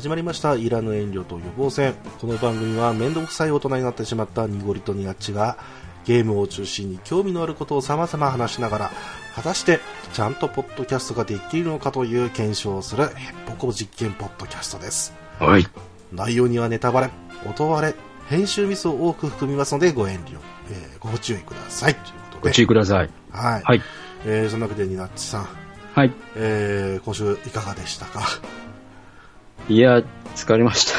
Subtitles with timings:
[0.00, 5.58] 始まりましたいらぬ遠慮と予防戦この番組は面倒くさい大人になってしまった濁りとニガッチが
[6.06, 8.90] ゲームを中心に興味のあることを様々話しながら
[9.34, 9.78] 果たして
[10.14, 15.66] ちゃんとポッドキャストができるのかという検証をするヘッポコ実験ポッドキャストですはい。
[16.12, 17.10] 内容にはネタバレ
[17.46, 17.94] 音割れ
[18.28, 20.38] 編集ミスを多く含みますのでご遠慮、
[20.70, 23.10] えーご注意くださいということでご注意ください。
[23.30, 23.82] はい、はい。
[24.24, 25.48] えーそんなわけでニナッチさん、
[25.94, 26.12] はい。
[26.36, 28.20] えー今週いかがでしたか？
[29.70, 30.02] いや、
[30.34, 30.94] 疲れました。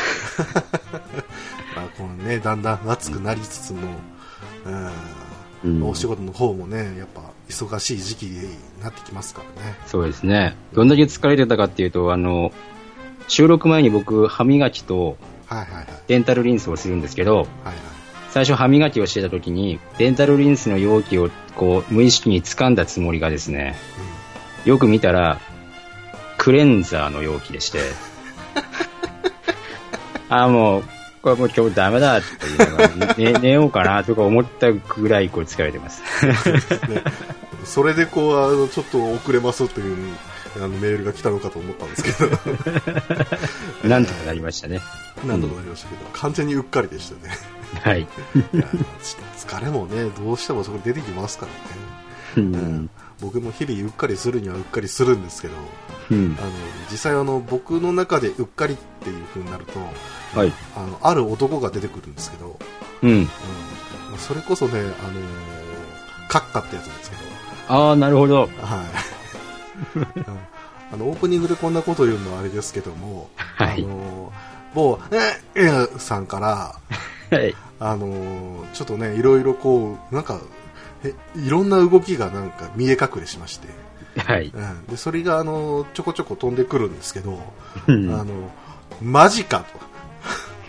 [1.75, 3.79] まあ、このね、だんだん暑くなりつつも、
[4.65, 4.89] うん
[5.63, 9.75] うんお仕事の方もね、やっぱ忙しい時期になってきますからね。
[9.87, 10.55] そうですね。
[10.73, 12.53] どんだけ疲れてたかっていうと、あの、
[13.27, 15.17] 収録前に僕、歯磨きと。
[16.07, 17.75] デンタルリンスをするんですけど、はいはい。
[18.29, 23.75] 最初歯磨きをしてた時に、デンタルリンスの容器をこう、無意識に掴んだつもりがですね、
[24.63, 25.41] よく見たら、
[26.37, 27.79] クレンザーの容器でして、
[30.29, 30.83] あ あ、もう、
[31.21, 32.27] これもう今日ダメだって
[33.17, 36.01] 言寝 寝ようかなとか思ったぐらいこう疲れてます。
[36.25, 36.35] ね
[37.63, 40.17] それでこう、あの、ちょっと遅れますという
[40.57, 42.29] あのメールが来たのかと思ったんですけど、
[43.87, 44.81] なんとかなりましたね。
[45.25, 47.33] 何度もなりましたけど、完全にうっかりでしたね。
[47.81, 48.01] はい。
[48.01, 51.45] い疲れもね、どうしてもそこ出てきますか
[52.35, 52.49] らね。
[52.53, 52.89] うん。
[53.21, 55.53] 僕も日々うっかりするにはうっかりするんですけど、
[56.11, 56.51] うんあの
[56.91, 59.79] 実際あの僕の中でうっかりっていう風になると
[60.37, 60.51] はい。
[60.75, 62.59] あのある男が出てくるんですけど、
[63.03, 63.09] うん。
[63.11, 63.27] うん、
[64.17, 64.91] それこそね、あのー
[66.27, 67.21] カッカってやつなんですけど、
[67.67, 68.41] ああ、なるほど。
[68.41, 68.49] はい。
[69.97, 70.07] うん
[70.93, 76.75] あの、オープニングでこんなこと言うのはあれですけども、はいあのー某、え、えさんから、
[77.37, 77.55] はい。
[77.79, 80.60] あのーちょっとね、いろいろこう、なんか、え
[81.35, 83.67] いろんな動きがなんか見え隠れしまして、
[84.17, 84.51] はい。
[84.53, 87.39] うん、でそれがあのちょこちょこ飛んでくるんですけど、
[87.87, 88.13] うん。
[88.13, 88.51] あの
[89.01, 89.81] マジかと。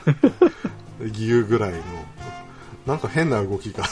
[1.04, 1.78] いうぐらいの
[2.86, 3.84] なんか変な動きが、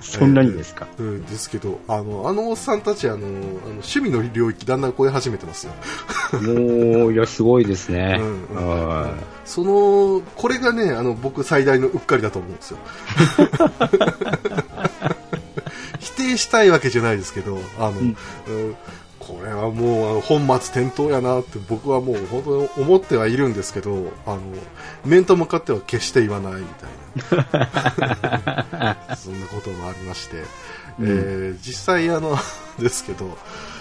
[0.00, 0.86] そんなにですか？
[0.98, 3.26] うん、ですけどあのあのおっさんたちあのあの
[3.70, 5.72] 趣味の領域だんだん超え始めてますよ。
[6.32, 8.18] もう、いや、すごいですね。
[8.20, 8.44] うん。
[8.46, 9.14] うんは
[9.44, 12.78] そのこれがねあの僕最大のうっかりだと思うんですよ。
[13.36, 13.42] 否
[16.30, 18.06] 定したいわけじゃないですけどあの、うん。
[18.06, 18.76] うん
[19.18, 24.40] これはもう本末転倒やなって僕はもう本当に思ってはいるんですけどあの
[25.04, 27.38] 面と向かっては決して言わないみたい
[28.78, 29.06] な。
[29.16, 30.36] そんなこともありまして、
[31.00, 32.38] えー実際あの
[32.80, 33.36] ですけど、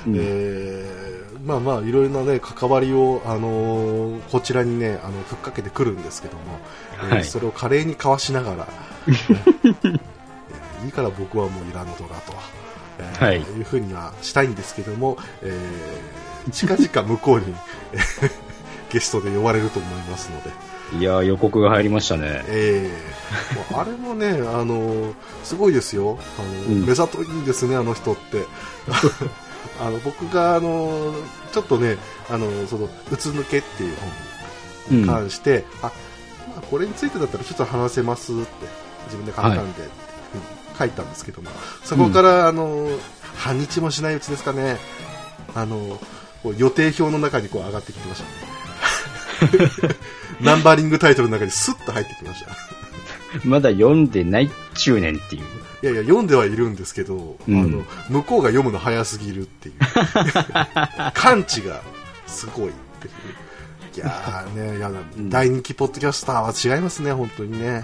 [0.08, 0.16] うん。
[0.18, 6.41] えーまあまあいろいろなね関わりをあのーこちらにねあのふっかけてくるんですけども、
[7.03, 7.24] えーはい。
[7.24, 8.68] それを華麗にかわしながら、
[9.08, 9.12] え
[9.64, 10.00] ー
[10.87, 12.33] いいから僕はもういらぬとだと、
[12.99, 17.53] えーはいいうふうにはしたいんですけども、えー近々向こうに
[17.91, 18.31] えー
[18.89, 20.49] ゲストで呼ばれると思いますので。
[20.95, 20.99] い。
[20.99, 22.41] いや、予告が入りましたね。
[22.47, 22.89] え
[23.51, 28.45] えもうあれもね、 あのすごいですよ、あのうん目ざといんですね、あの人って。
[29.81, 31.13] あの僕が、あの
[31.51, 31.97] ちょっとね、
[32.29, 33.97] あのそのうつ抜けっていう
[34.89, 35.91] 本に関して、あま
[36.59, 38.43] あ、これについてだったらちょっと話せますって
[39.07, 40.06] 自分で簡単で、うん
[40.77, 41.49] 書いたんですけども、
[41.83, 42.88] そこから、あの
[43.35, 44.77] 半日もしないうちですかね、
[45.55, 45.99] あの
[46.57, 48.23] 予定表の中にこう上がってきてまし
[49.49, 49.95] たね。
[50.41, 52.51] ナンバリングタイトルの中にスッと入ってきました。
[53.43, 55.41] まだ読んでない中年っていう。
[55.83, 59.75] いやいや、読んではいるんですけど、うんあの、向こうが読むの早すぎるっていう。
[61.13, 61.81] 感知が
[62.25, 63.13] すごいっていう。
[63.95, 67.83] いやーね、いやん大人気ポッドキャスターは違いますね、本当にね。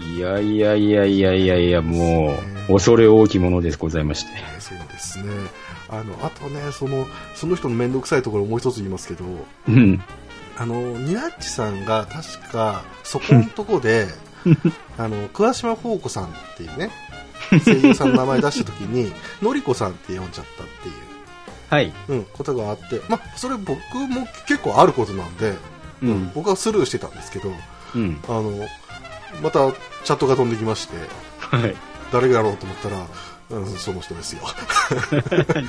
[0.00, 4.30] いやいやいやいやいやいや、もう、恐れ大きいものですございまして。
[4.60, 5.24] そうですね。
[5.88, 9.24] あの、あとね、その、その人の面倒くさいところをもう一つ言いますけど、
[9.68, 10.02] うん。
[10.56, 14.08] あの、ニナッチさんが確か、そこのとこで、
[14.98, 16.90] あの、桑島宝子さんっていうね、
[17.64, 20.94] 声優さんの名前出した時に、 のりこさんって呼んじゃったっていう。
[21.68, 21.92] はい。
[22.08, 25.54] うん、ことがあって、まあ、それ僕も結構あることなんで、
[26.02, 26.30] うん。
[26.34, 27.52] 僕はスルーしてたんですけど、
[27.94, 28.18] うん。
[28.28, 28.66] あの、
[29.42, 29.72] また
[30.04, 30.96] チャットが飛んできまして、
[31.38, 31.74] はい。
[32.12, 33.06] 誰がやろうと思ったら、
[33.50, 34.42] うん、その人ですよ。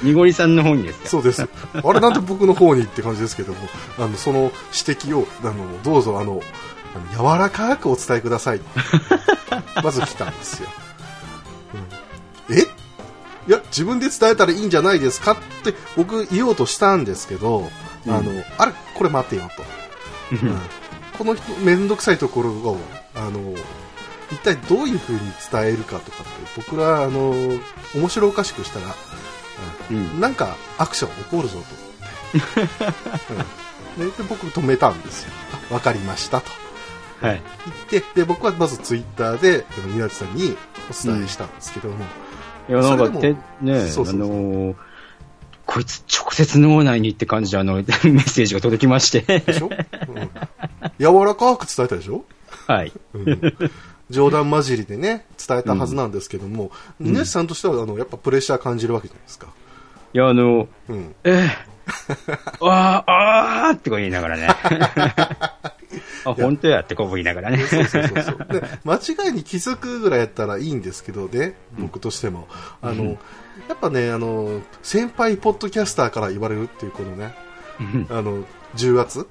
[0.03, 1.09] にごりさんの方にですか？
[1.09, 1.47] そうです。
[1.73, 3.59] あれなんで僕の方にって感じですけども、
[3.97, 4.51] あの、その
[4.87, 6.41] 指摘を、あの、どうぞ、あの、
[7.11, 8.61] 柔らかくお伝えください。
[9.83, 10.69] まず来たんですよ。
[12.49, 12.61] うんえ？
[13.47, 17.69] いや、自分で伝えたらいいんじゃないですかって僕言おうとしたんですけど、
[18.05, 19.63] うんあの、あれ、これ待てよと。
[20.31, 20.59] うん
[21.17, 22.77] この人、めんどくさいところを、
[23.17, 23.53] あの、
[24.31, 25.19] 一体どういう風に
[25.51, 27.33] 伝えるかとかって、僕ら、あの、
[27.95, 28.95] 面白おかしくしたら、
[29.89, 30.19] うん。
[30.19, 31.59] なんかアクション起こるぞと。
[31.59, 32.85] 思って、
[33.99, 34.11] うん。
[34.11, 35.31] でで僕止めたんですよ。
[35.71, 36.51] あわかりましたと。
[37.21, 37.41] はい。
[37.89, 40.55] 言って、で、僕はまずツイッターで、宮地さんに
[40.89, 41.95] お伝えしたんですけども、
[42.69, 44.15] いや、なんか、てね、そうそうそう。
[44.15, 44.75] あのー
[45.67, 49.41] こいつ直接脳内にって感じであの、 メッセージが届きまして。
[49.41, 50.29] でしょ、うん、
[50.97, 52.23] 柔らかく伝えたでしょ、
[52.67, 52.91] はい。
[53.13, 53.53] うん、
[54.09, 59.47] 冗談交じりでね、伝えたはずなんですけども、宮地さんとしては、あの、やっぱプレッシャー感じるわけじゃないですか。
[60.13, 61.15] いや、あの、うん。
[61.23, 61.77] ええ
[62.61, 64.47] あー、あーってこう言いながらね。
[66.25, 67.59] あ、本当やってこう言いながらね。
[67.59, 68.47] そうそうそうそう。
[68.51, 72.47] で、間違いに気づくぐらいやったらいいんですけどね、僕としても。
[72.81, 73.17] あの、
[73.69, 77.33] やっぱね、あの、先輩ポッドキャスターから言われるっていうこのね、
[78.09, 78.43] あの、
[78.75, 79.27] 重圧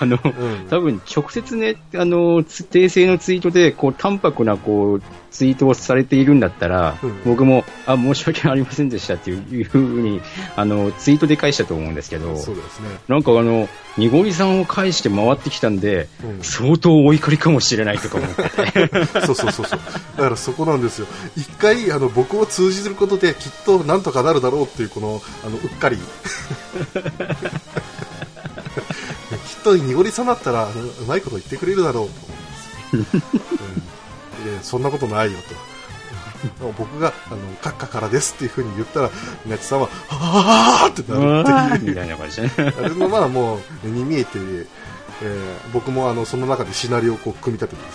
[0.00, 0.20] あの、ん
[0.68, 10.20] 多分直接ね、あの、つ訂正のツイートで、こう、淡白な、こう、ツイートをされているんだったら、うん僕も、あ、申し訳ありませんでしたっていうふうに、
[10.56, 12.88] あの、ツイートで返したと思うんですけど、そうですね。
[13.08, 18.42] なんかあの、にごりさんを返して回ってきたんで、うん相当お怒りかもしれないとか思って
[18.88, 18.90] て。
[19.26, 19.80] そうそうそうそう。
[20.16, 21.06] だからそこなんですよ。
[21.36, 25.98] 一回、あの、僕を通じることで、きっとなんとかなるだろうっていう、この、あの、うっかり。
[29.62, 30.72] と、濁りさんだったら、う
[31.06, 32.34] まいこと言ってくれるだろうと思
[32.94, 33.22] うんですよ。
[34.54, 35.38] うん、そんなことないよ
[36.58, 36.72] と。
[36.76, 39.10] 僕が、あの、閣下からですっていうふうに言ったら、
[39.46, 41.86] 宮地さんは、はぁーってうなるわっていう。
[41.86, 42.52] ーみたいな感じでね。
[42.58, 44.66] あれのまあもう目に見えて、えー
[45.72, 47.92] 僕もあのその中でシナリオをこう組み立ててで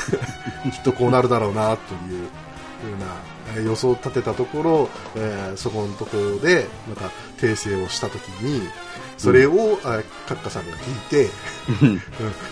[0.00, 0.12] す
[0.62, 2.28] ね きっとこうなるだろうなというよ
[2.96, 3.06] うな
[3.56, 7.10] えー予想を立てたところ、えーそこのところでまた
[7.44, 8.68] 訂正をしたときに
[9.18, 11.30] それを、あカッカさんが聞いて、
[11.82, 12.02] うん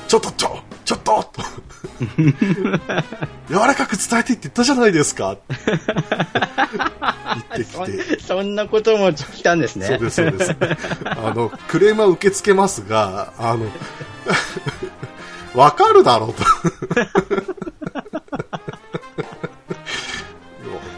[0.09, 1.43] ちょっとちょちょっとと
[3.49, 5.57] 柔らかく伝えてって言ったじゃないですか言
[7.43, 9.87] ってきてそんなことも聞いたんですね。
[9.87, 10.57] そうです、そうです。
[11.07, 13.67] あの、クレームは受け付けますが、あの、
[15.61, 16.45] わかるだろうと。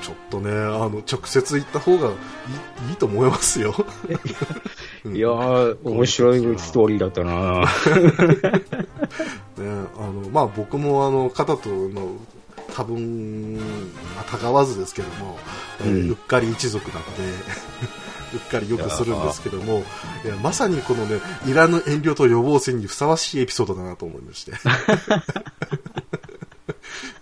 [0.02, 0.54] ちょっとね、あ
[0.88, 3.74] の、直接言った方がいいいいと思いますよ。
[5.14, 7.61] いやー、面白いストーリーだったな。
[9.58, 12.17] ね、あの、まあ僕もあの、方との、
[12.75, 13.62] 多分、ま
[14.20, 15.38] あ、たがわずですけども、
[15.81, 16.11] えーうん。
[16.11, 17.08] うっかり一族なんで、
[18.35, 19.85] うっかりよくするんですけども、
[20.25, 24.52] いやまさにこのね、いらぬ遠慮と予防線にふさわしいエピソードだなと思いまして。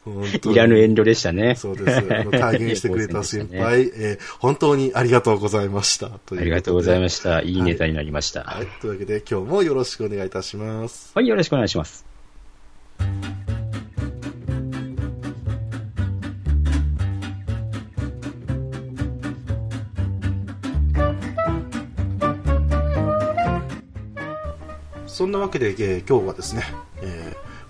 [0.06, 1.54] いらぬ遠慮でしたね。
[1.54, 2.30] そうです。
[2.30, 6.08] 体現してくれた先輩、 えー本当にありがとうございました。
[6.26, 7.40] とありがとうございましした。
[7.42, 8.42] いいネタになりました。
[8.42, 8.50] た。
[8.50, 8.66] はい。
[8.80, 11.12] というわけで、今日もよろしくお願いいたします。
[11.14, 12.04] はい、よろしくお願いします。
[25.06, 26.64] そんなわけで、えー今日はですね、
[27.00, 27.23] えー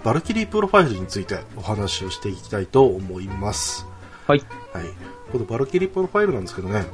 [0.05, 3.87] バルキリープロファイルについてお話をしていきたいと思います。
[4.27, 4.41] はい。
[4.73, 4.85] はい。
[5.33, 6.85] このバルキリープロファイルなんですけどね、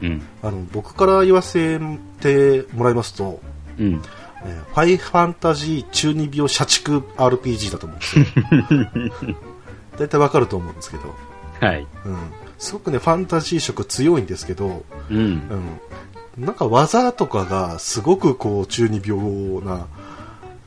[0.00, 0.22] うん。
[0.40, 1.80] あの、僕から言わせ
[2.20, 3.40] てもらいますと、
[3.78, 4.00] うん。
[4.44, 9.36] えーハイファンタジー中二病社畜 RPG だと思うんですよ。
[9.98, 11.14] 大体わかると思うんですけど、
[11.60, 11.86] はい。
[12.06, 12.16] うん。
[12.56, 15.16] すごくね、ファンタジー色強いんですけど、うん。
[15.18, 16.44] うん。
[16.44, 19.20] なんか技とかがすごくこう中二病
[19.62, 19.88] な、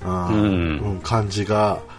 [0.03, 1.92] あーうんうん感じがし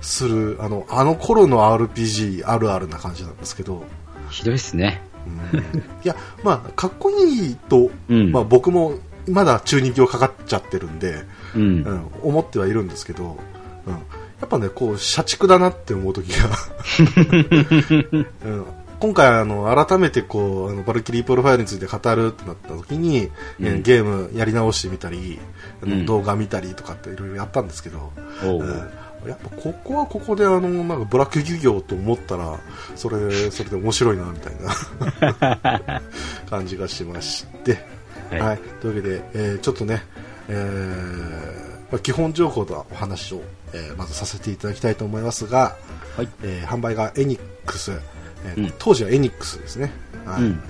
[0.00, 3.84] する、あの、あの頃の RPG あるあるな感じなんですけど、
[4.30, 5.00] ひどいっすね。
[5.26, 5.78] うん。
[5.78, 8.32] いや、まあ、かっこいいと、うん。
[8.32, 8.94] まあ僕も
[9.28, 11.24] まだ中二病かかっちゃってるんで、
[11.54, 11.58] う。
[11.58, 13.38] うんん、思ってはいるんですけど、
[13.86, 13.98] うん、や
[14.44, 16.48] っぱね、こう、社畜だなって思う時が、
[18.44, 18.66] うん、
[18.98, 25.38] 今回あの、改めてこう、あのバルキリープロファイルについて語るってなった時に、えーうんゲームやり直してみたり、
[25.82, 26.06] あのうん。
[26.06, 28.12] 動画見たりとかっていろいろやったんですけど、
[28.44, 28.90] うん
[29.28, 32.58] やっぱここはここであの、なんかブラック漁業と思ったら、
[32.96, 34.54] それ、それで面白いな、みたい
[35.80, 36.02] な。
[36.50, 37.78] 感じがしまして、
[38.30, 38.40] はい。
[38.40, 40.02] はい、というわけで、えーちょっとね、
[40.48, 45.76] えーまあ、基本情報のお話を、えーまずさせていただきたいと思いますが、
[46.16, 46.28] はい。
[46.42, 47.92] えー販売がエニックス、
[48.44, 48.72] えーうん。
[48.78, 49.92] 当時はエニックスですね、
[50.24, 50.42] はい。
[50.42, 50.60] うん。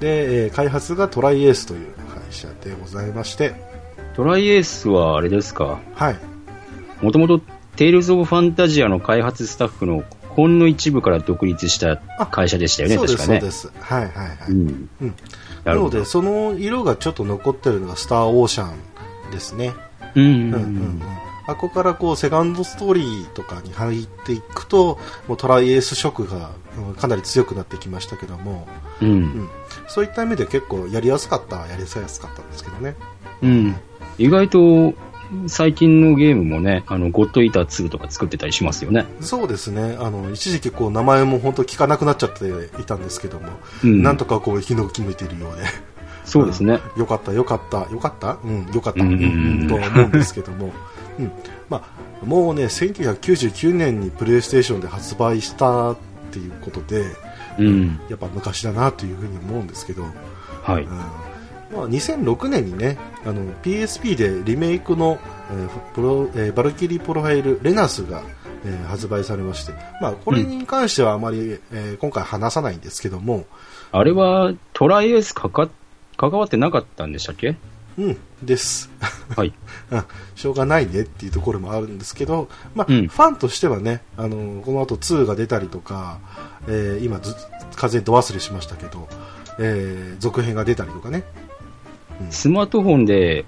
[0.00, 3.54] で、えー開発がトライエースという会社でございまして、
[4.14, 5.78] トライエースはあれですか？
[5.94, 6.16] はい、
[7.02, 7.40] もともと
[7.76, 13.40] テイルズ・オブ・ファンタジアの開発スタッフのほんの一部から独立した会社でしたよね、確かね。
[13.40, 14.36] そうです、はいはいはい。
[14.50, 14.90] うん。
[15.02, 15.14] うん
[15.64, 16.04] なので、。
[16.04, 19.74] その色がちょっと残ってるのがスターオーシャンですね。
[20.14, 20.24] うん。
[20.24, 20.62] ううんうんうん
[20.98, 21.02] ん
[21.48, 28.66] あここからこうセカンドストーリーとかに入っていくともうトライエース色がうんかなり強くなってきましたけども、
[29.00, 29.04] う。
[29.06, 29.48] うんん、
[29.86, 32.96] そういった意味で結構やりやすかったはやりやすかったんですけどね
[33.42, 33.76] うん。
[34.18, 34.94] 意外と、
[35.46, 39.06] 最近のゲームもね、あの、ゴッドイーター2とか作ってたりしますよね。
[39.20, 42.44] そうですねあの一時期こう名前も本当聞かなくなっちゃって
[42.80, 43.48] いたんですけども、
[43.84, 45.62] うんなんとかこう生き抜き抜いているようで
[46.24, 46.80] そうですね。
[46.98, 48.38] よかった、よかった、よかった？
[48.44, 50.72] うん、よかった、ううんとは思うんですけども、
[51.18, 51.30] うん。
[51.70, 51.82] ま
[52.22, 55.96] あ、もうね、1999年にプレイステーションで発売したっ
[56.32, 57.04] ていうことで、
[57.58, 58.00] うん。
[58.08, 60.04] やっぱ昔だなというふうに思うんですけど、
[60.62, 60.90] はいうん。
[61.72, 65.18] まあ、2006年にね、あの、PSP でリメイクの、
[65.50, 68.22] えープロえーバルキリープロファイルレナスが、
[68.64, 73.46] えー発売されまして、まあ、これに関してはあまり、えー今回話さないんですけども、
[73.92, 75.68] あれは、トライエースかか、
[76.16, 77.56] 関わってなかったんでしたっけ？
[77.98, 78.90] うん、です。
[79.36, 79.52] はい。
[79.90, 80.04] うん
[80.34, 83.08] しょうがないねっていうところもあるんですけど、まあうん。
[83.08, 86.18] ファンとしてはね、あのこの後2が出たりとか、
[86.68, 87.34] えー今ず、
[87.76, 89.08] 完全にど忘れしましたけど、
[89.58, 91.24] えー続編が出たりとかね、
[92.30, 93.44] スマートフォンで、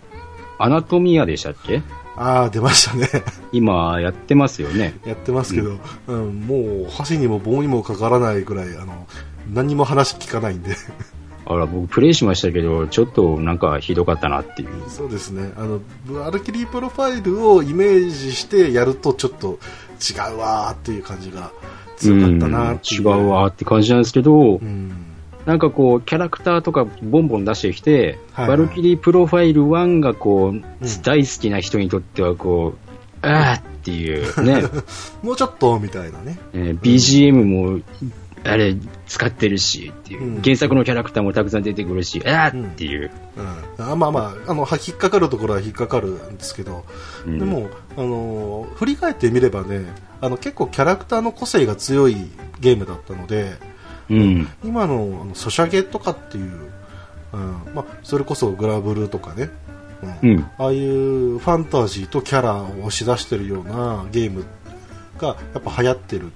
[0.59, 1.83] アナトミアでしたっけ？
[2.17, 3.09] ああ、出ましたね、
[3.53, 4.99] 今やってますよね。
[5.07, 6.41] やってますけど、うん。
[6.41, 9.07] もう箸にも棒にもかからないぐらい、あの
[9.53, 10.75] 何にも話聞かないんで、
[11.47, 14.69] あら、僕プレイしましたけど、ちょっとなんかひどかったなっていう。
[14.89, 15.81] そうですね、あの
[16.13, 19.61] バルキリープロファイルをイメージしてやると、ちょっと
[20.01, 21.53] 違うわーっていう感じが
[21.99, 23.03] 強かったなっていう。
[23.03, 25.05] うん違うわーって感じなんですけど、うん
[25.49, 28.59] なんかこう、キャラクターとかボンボン出してきて、はいはい。
[28.59, 30.62] バルキリープロファイル1がこう、ん。
[31.02, 34.62] 大好きな人にとってはこう、あーっていうね、
[35.25, 36.38] もうちょっとみたいなね。
[36.52, 37.81] えー BGM も、
[38.45, 38.76] あれ、
[39.07, 40.43] 使ってるしっていう、うん。
[40.43, 43.11] 原作のキャラクターもたくさん出てくるし、あーっていう。
[43.78, 46.85] うん、あまあまあ、あの、は引っかかるところは引っかかるんですけど、
[47.26, 47.38] うん。
[47.38, 49.87] でも、あのー振り返ってみればね、
[50.21, 52.17] あの、結構キャラクターの個性が強い
[52.61, 53.55] ゲームだったので、
[54.11, 54.49] うん。
[54.65, 56.71] 今のあのソシャゲとかっていう、
[57.33, 59.50] うんまあ、それこそグラブルとかね、
[60.23, 60.50] うんうん。
[60.59, 64.45] ああいうファンタジーとキャラを押し出してるようなゲーム
[65.19, 66.31] がやっぱ流行ってるっ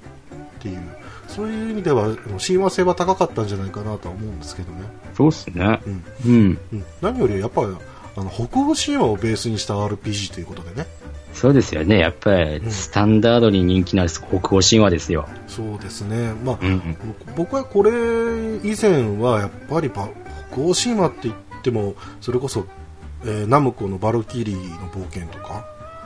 [0.60, 0.80] ていう、
[1.28, 4.82] そういう意味では親和性は高かったんじゃないかなとは思うんですけどね。
[5.14, 5.80] そうっすね。
[5.86, 6.58] うんうん。
[6.72, 7.68] うん、何よりやっぱり
[8.16, 10.86] あの北欧神話をベースにした RPG ということでね
[11.32, 11.98] そうですよね。
[11.98, 15.28] やっぱり、スタンダードに人気な北欧神話ですよ。
[15.48, 16.96] そうですね、まあうんうん。
[17.36, 17.90] 僕はこれ
[18.62, 20.08] 以前はやっぱりば
[20.52, 22.66] 北欧神話って言ってもそれこそ、
[23.24, 25.64] えーナムコのバルキリーの冒険とか、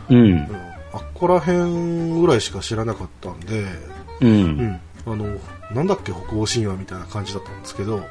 [0.09, 0.35] うんう。
[0.35, 0.49] ん、
[0.93, 3.65] あっこら辺ぐらいしか知らなかったんで、
[4.21, 4.27] う。
[4.27, 5.39] うんん、あの
[5.75, 8.03] なんだっけ北欧神話みたいな感じだったんですけど、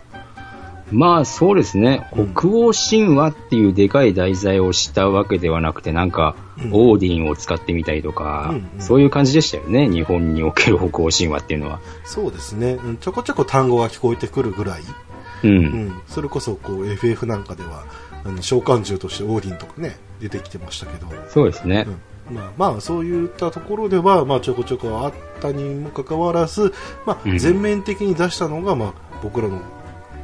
[0.91, 2.33] まあそうですね、うん。
[2.33, 6.73] 北欧神話っていうでかい題材をしたわけではなくて、なんか、うん。
[6.73, 8.81] オーディンを使ってみたりとか、うんうん。
[8.81, 11.79] そういう感じでしたよね、日本における北欧神話っていうのは。
[12.03, 12.97] そうですね、うん。
[12.97, 15.47] ちょこちょこ単語が聞こえてくるぐらい、う。
[15.47, 15.65] うん。
[15.87, 17.85] ん、それこそこう FF なんかでは
[18.23, 21.87] あの召喚獣としてオーディンとかね出てきてましたけど、そうですね。
[22.29, 22.35] うん。
[22.35, 26.73] まあ、まあそういったところでは、まあ、ちょこちょこあったにもかかわらず、
[27.05, 27.37] まあうん。
[27.37, 29.59] 全面的に出したのが、まあ、僕らの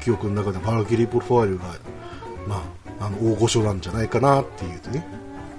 [0.02, 1.66] 記憶の中でバルキリープロファイルが、
[2.48, 2.64] ま
[3.00, 5.06] あ、あの大御所なんじゃないかなっていうね、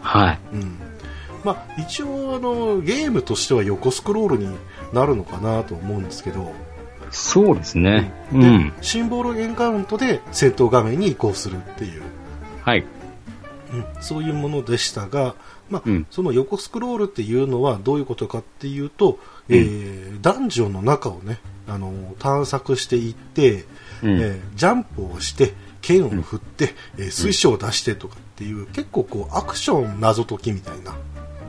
[0.01, 0.41] はい。
[0.53, 0.79] うん
[1.45, 4.57] まあ、一応あのゲームとしては横スクロールに
[4.93, 6.53] なるのかなと思うんですけど、
[7.11, 8.13] そうですね。
[8.33, 8.73] うでん。
[8.81, 12.03] シンボルエンカウントで戦闘画面に移行するっていう、
[12.63, 12.85] はい。
[13.73, 15.35] うんそういうものでしたが、
[15.69, 19.19] まあうんその横スクロールっていうのはどういうことかっていうと、
[19.49, 23.65] えーダンジョンの中をねあの探索していって、
[24.03, 24.11] うん。
[24.21, 30.97] えージャンプをして剣を振って、えー水晶を出してとかっていう結構こうアクション謎解きみたいな、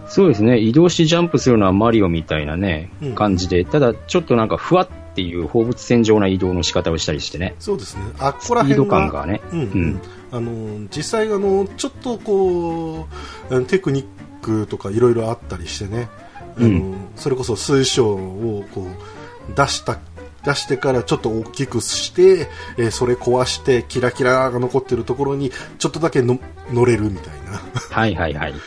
[0.08, 0.60] そうですね。
[0.60, 3.16] 移動してジャンプするのはマリオみたいなね、うん。
[3.16, 7.56] 感じで、ただちょっとなんかふわっていう放物線上な移動の仕方をしたりしてね。
[7.60, 8.04] そうですね。
[8.20, 9.42] あっこらスピード辺感がね。
[9.52, 9.60] うん。
[9.60, 10.02] うん。
[10.32, 13.08] あの実際あのちょっとこ
[13.50, 14.06] うあのテクニッ
[14.42, 16.10] クとかいろいろあったりしてね、
[16.58, 16.96] あのうん。
[17.16, 19.98] それこそ水晶をこう出した
[20.46, 26.40] 出してからちょっと大きくして、えーそれ壊してキラキラが残ってるところにちょっとだけの
[26.72, 27.60] 乗れるみたいな、
[27.90, 28.52] はいはいはい。
[28.52, 28.60] うん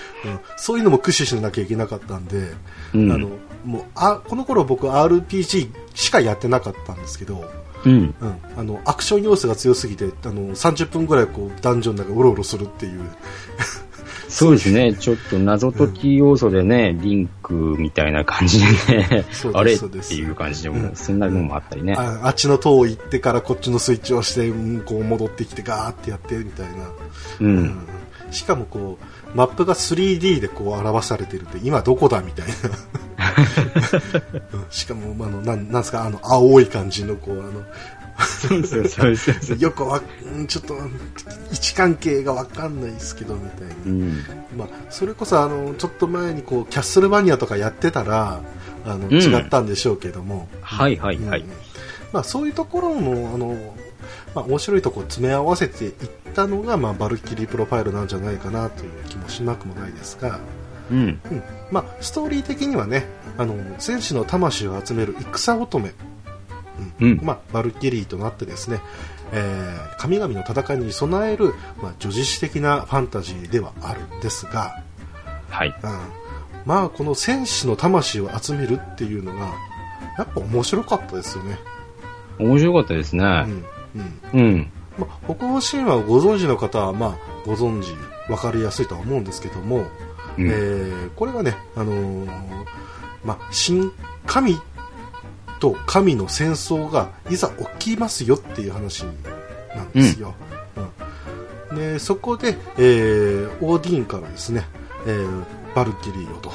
[0.57, 2.49] そういうのも駆使しなきゃいけなかったんで、
[2.95, 3.13] うん。
[3.13, 3.29] あの
[3.65, 7.45] もうあこの頃僕 RPG しかやってなかったんですけど、
[7.85, 8.15] うん。
[8.21, 13.03] うん、あのアクション要素が強すぎてあの30分ぐらいこうダンジョンの中うろうろするっていう
[14.37, 14.93] そうですね。
[14.95, 18.67] ちょっと謎解き要素でね、リンクみたいな感じで
[18.99, 19.09] ね。
[19.09, 19.73] です、あれ？
[19.73, 20.95] っていう感じでも、うん。
[20.95, 21.95] そんなのもあったりね。
[21.97, 26.87] ああっちの塔行ってからこっちのスイッチを押して、うんこう戻ってきてガーってやってみたいな、
[27.41, 27.45] う。
[27.45, 27.89] うん。
[28.31, 28.99] しかもこ
[29.35, 32.53] うマップが 3D でこう表されてるって今どこだみたいな。
[34.53, 34.67] うん。
[34.69, 36.05] しかもあのなんなんですか？
[36.05, 37.63] あの青い感じのこうあの
[38.25, 39.59] そうそうそうそう。
[39.59, 40.79] よくわうんちょっと位
[41.53, 44.25] 置関係がわかんないですけどみたいな、うん。
[44.57, 48.43] まあ、それこそあのちょっと前にこうキャッスルバニアとかやってたら
[48.85, 51.49] あのん違ったんでしょうけども、はいはいはいうん。
[52.13, 53.75] まあ、そういうところのあの、
[54.35, 55.93] まあ、面白いとこ詰め合わせていっ
[56.35, 60.41] たのが、まあ、バルキリープロファイルなんじゃないかなという気もしなくもないですが、
[60.91, 60.99] うん。
[60.99, 61.03] う
[61.35, 63.07] んまあ、ストーリー的にはね
[63.39, 65.91] あの戦士の魂を集める戦乙女、
[67.01, 68.81] うんうんまあ、バルキリーとなってですね、
[69.33, 74.83] えー神々の戦いに備える、まあ、叙事詩的なファンタジーではあるんですが、
[75.49, 75.69] はい。
[75.69, 75.91] うん、
[76.65, 79.55] まあこの戦士の魂を集めるっていうのが
[80.19, 81.59] やっぱ面白かったですよね。
[82.39, 83.25] 面白かったですね。
[83.25, 83.65] うん
[84.35, 84.71] うんうん。
[84.99, 87.95] まあ、北欧神話をご存知の方は、まあ、ご存知
[88.29, 89.79] 分かりやすいとは思うんですけども、
[90.39, 92.27] うんえーこれがね、あのー
[93.25, 93.91] まあ、新
[94.27, 94.59] 神
[95.61, 97.49] と神の戦争がいざ
[97.79, 99.05] 起きますよっていう話
[99.75, 100.35] なんですよ。
[100.39, 100.47] うん
[101.77, 104.65] でそこで、えーオーディンからですね、
[105.07, 105.45] えー
[105.75, 106.51] バルキリーをと、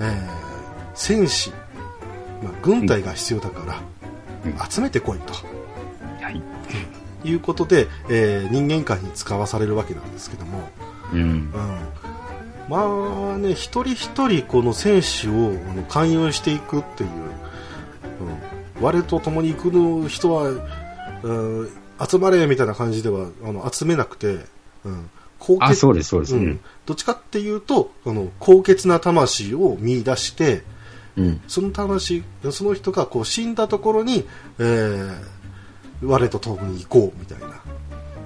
[0.00, 0.28] えー
[0.94, 1.50] 戦士、
[2.42, 3.80] まあ、軍隊が必要だから、
[4.44, 5.32] うん集めてこいと。
[6.22, 6.40] はい。
[7.26, 10.68] いうことで、えー人間界に使わされるわけなんですけども、
[11.12, 11.24] うんう。
[11.24, 11.52] ん、
[12.68, 15.56] まあね一人一人この選手を
[15.88, 17.10] 勧誘していくっていう、
[18.76, 20.48] うん、我と共に行く人は、
[21.22, 21.70] うん、
[22.08, 24.46] 集まれみたいな感じではあの集めなくて、
[24.84, 26.36] うん、高あ、そうです、そうです。
[26.36, 26.60] ううんん。
[26.86, 30.62] どっちかっていうとあの高潔な魂を見出して
[31.16, 31.40] うん。
[31.46, 34.24] その魂その人がこう死んだところに、
[34.58, 35.34] えー
[36.02, 37.53] 我と共に行こうみたいな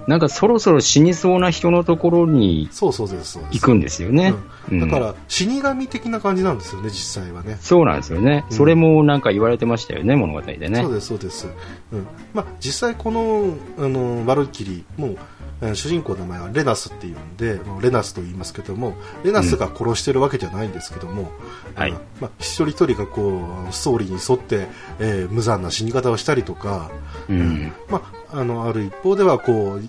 [0.09, 4.33] なんかそろそろ死にそうな人のところに行くんですよね。
[4.73, 4.81] うん。
[4.81, 7.59] だかうんら死神的な感じなんですよね実際はね。
[7.61, 8.47] そうなんですよね。
[8.51, 8.57] うん。
[8.57, 10.81] それもなんか言われてましたよね、物語でね。
[10.83, 10.95] そう。
[10.95, 11.47] ですそうです、
[11.93, 12.07] うん。
[12.33, 15.19] まあ、実際このあのバルキリーもえー
[15.61, 18.95] 主人公の名前はレナスっていうんでレナスと言いますけども
[19.25, 21.33] レナスが殺してるわけじゃないんですけども、
[21.75, 21.93] はい。
[21.93, 24.69] あまあ、一人一人がこうストーリーに沿って、
[25.01, 26.91] えー無残な死に方をしたりとか、
[27.29, 27.73] うん。
[27.89, 29.89] まあ、あのある一方ではこう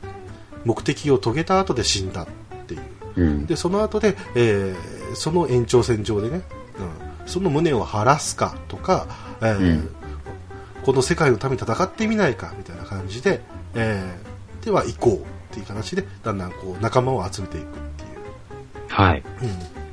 [0.65, 2.27] 目的を遂げた後で死んだっ
[2.65, 2.81] ていう。
[3.15, 3.45] うん。
[3.45, 6.43] でその後で、えーその延長線上でね、
[7.19, 9.07] うん、その胸を晴らすかとか、
[9.41, 9.89] えーうん。
[10.83, 13.41] この世界のために戦ってみないかみたいな感じで、
[13.75, 18.09] えーでは行こうっていう形でだんだんこう仲間を集めていくっていう、
[18.87, 19.23] はい。
[19.41, 19.49] うん、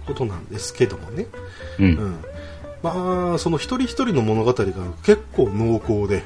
[0.06, 1.26] ことなんですけどもね、
[1.78, 1.82] う。
[1.82, 2.24] うんん、
[2.82, 4.64] まあその一人一人の物語が
[5.02, 6.24] 結構濃厚で、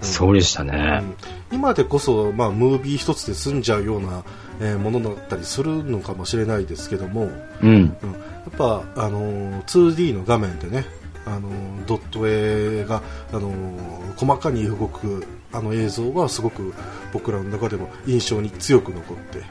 [0.00, 0.72] そうでしたうね。
[0.98, 1.14] ん
[1.52, 4.24] 今でこそ、まあ、ムービー一つで済んじゃうような、
[4.60, 7.30] えーものだったりするのかもしれないですけども、
[7.62, 7.68] うん。
[7.70, 8.18] うん、や
[8.50, 10.84] っぱ、あのー 2D の画面でね、
[11.26, 16.74] あのードット絵が、あのー細かに動くあの映像はすごく
[17.12, 19.42] 僕らの中でも印象に強く残って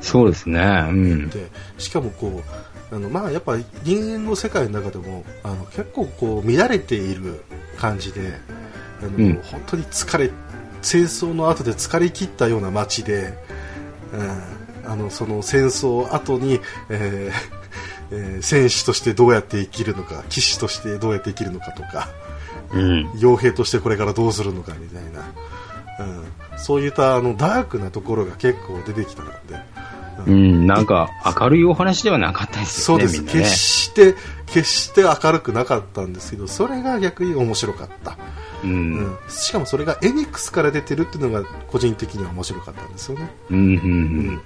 [0.00, 0.60] そうですね。
[0.88, 1.28] うん。
[1.28, 2.42] でしかもこ
[2.90, 7.42] うあの、まあ、やっぱ人間の世界の中でもあの結構こう乱れている
[7.76, 8.32] 感じで
[9.00, 10.30] あの、うん本当に疲れ
[10.80, 13.34] 戦争の後で疲れ切ったような街で、
[14.12, 17.58] うん、あのその戦争後に、えー
[18.10, 22.08] えー戦士としてどうやって生きるのか騎士としてどうやって生きるのかとか
[22.72, 23.10] うん。
[23.12, 25.20] 傭兵としてこれからどうするのかみたいな、
[26.00, 29.88] うん、そういったあのダークなところが結構出てきたので。
[30.26, 30.66] うん。
[30.66, 31.08] なんか
[31.40, 33.56] 明るいお話ではなかったですよね、そうです、決。
[33.56, 34.14] して
[34.46, 38.18] 決して明るくなかったんですけどそれが逆に面白かった、
[38.64, 38.66] う。
[38.66, 43.58] うんん、しかもそれがエニックスから出てるっていうのが個人的には面白かったんですよね、うん。
[43.58, 43.64] うん。
[43.64, 43.90] ううん
[44.34, 44.40] ん。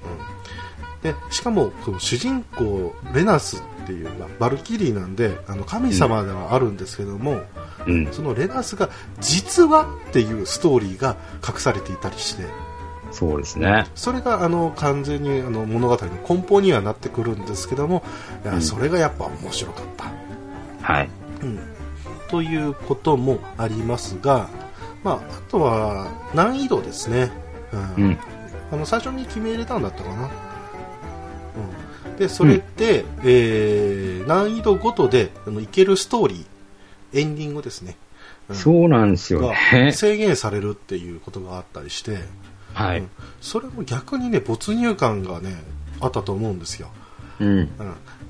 [1.03, 7.41] でしかもこの主人公レナスっていう、まあ、バルキリーなんであの神様ではあるんですけども、
[7.87, 8.13] うん。
[8.13, 8.91] そのレナスが
[9.21, 11.17] 実はっていうストーリーが
[11.47, 12.45] 隠されていたりして。
[13.11, 13.87] そうですね。
[13.95, 18.03] それがあの完全にあの物語の根本にはなってくるんですけども
[18.45, 18.63] うん。
[18.63, 20.11] それがやっぱ面白かった、
[20.93, 21.11] はい。
[21.43, 21.61] うん、
[22.29, 24.49] ということもありますが、
[25.05, 27.31] まあ、あとは難易度ですね、
[27.97, 28.05] うん。
[28.05, 28.19] うん。
[28.71, 30.31] あの最初に決め入れたんだったかな、
[32.07, 36.47] うん、でそれって、えー難易度ごとであのいけるストーリー
[37.13, 37.97] エンディングですね、
[38.49, 39.93] うんそうなんですよがね。
[39.93, 42.19] 制限されるっていうことがあったりして、
[42.75, 43.11] はいうん。
[43.41, 45.55] それも逆にね没入感がね
[46.01, 46.89] あったと思うんですよ、
[47.41, 47.49] うん。
[47.49, 47.71] うん、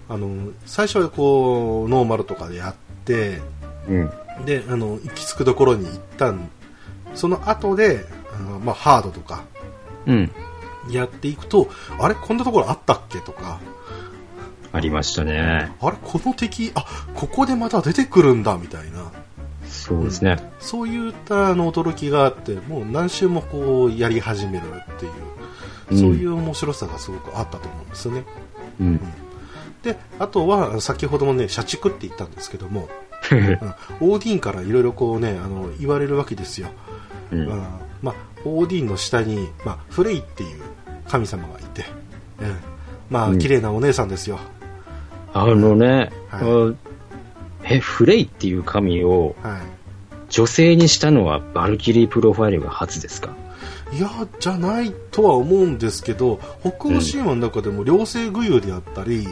[0.08, 3.40] あの最初はこうノーマルとかでやって
[3.88, 4.10] うん。
[4.44, 6.50] であの行き着くところに行ったん
[7.14, 9.44] その後であの、まあ、ハードとか、
[10.06, 10.30] うん。
[10.90, 11.68] やっていくと、
[12.00, 13.60] あれこんなところあったっけとか、
[14.72, 15.70] ありましたね。
[15.80, 19.12] あれこの敵、あ、ここでまた出てくるんだ、みたいな。
[19.68, 20.38] そうですね。
[20.60, 25.32] そういったあの驚きがあって、もう何周もこうやり始めるっていう、うん
[25.90, 28.24] そういう面白さがすごくあったと思うんですよね。
[28.80, 29.00] うん。
[29.82, 32.88] で、あとは先ほどもね、社畜って言ったんですけども、
[33.30, 33.38] うん、
[34.00, 36.68] オーディンからいろいろこうね、あの、言われるわけですよ。
[37.30, 37.48] ううんん、
[38.00, 40.62] まあ、オーディンの下に、まあ、フレイっていう
[41.08, 41.84] 神様がいて、
[42.40, 42.56] うん、
[43.10, 44.38] まあ、うん綺麗なお姉さんですよ。
[45.34, 46.74] あのね、は
[47.64, 49.60] え、フレイっていう神をは
[50.28, 53.34] 女性にしたのはバルキリープロファイルが初ですか？
[53.92, 53.98] い。
[53.98, 54.08] いや、
[54.40, 59.28] じゃないとは思うんですけど、北欧神話の中でも両性具有であったり、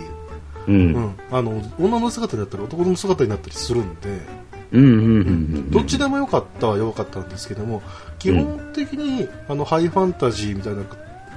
[0.68, 0.74] うん。
[0.74, 4.08] ううんん、あの、女の姿だったり男の姿になったりするんで、
[4.72, 5.70] うんうんうん。
[5.70, 7.82] どっちでもよかったはよかったんですけども、
[8.18, 10.82] 基本的に、あのハイファンタジーみたいな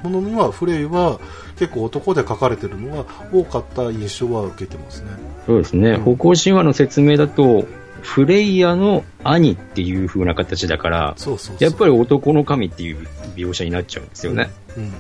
[0.04, 1.20] ものには、フレイは
[1.58, 5.12] 結構男で書かれてるのが多かった印象は受けてますね。
[5.46, 5.92] そうですね。
[6.06, 7.66] うん北欧神話の説明だと、
[8.02, 11.56] フレイヤの兄っていう風な形だから、そうそう。
[11.60, 14.52] やっぱり男の神っていう描写になっちゃうんですよね。
[14.78, 14.92] うん。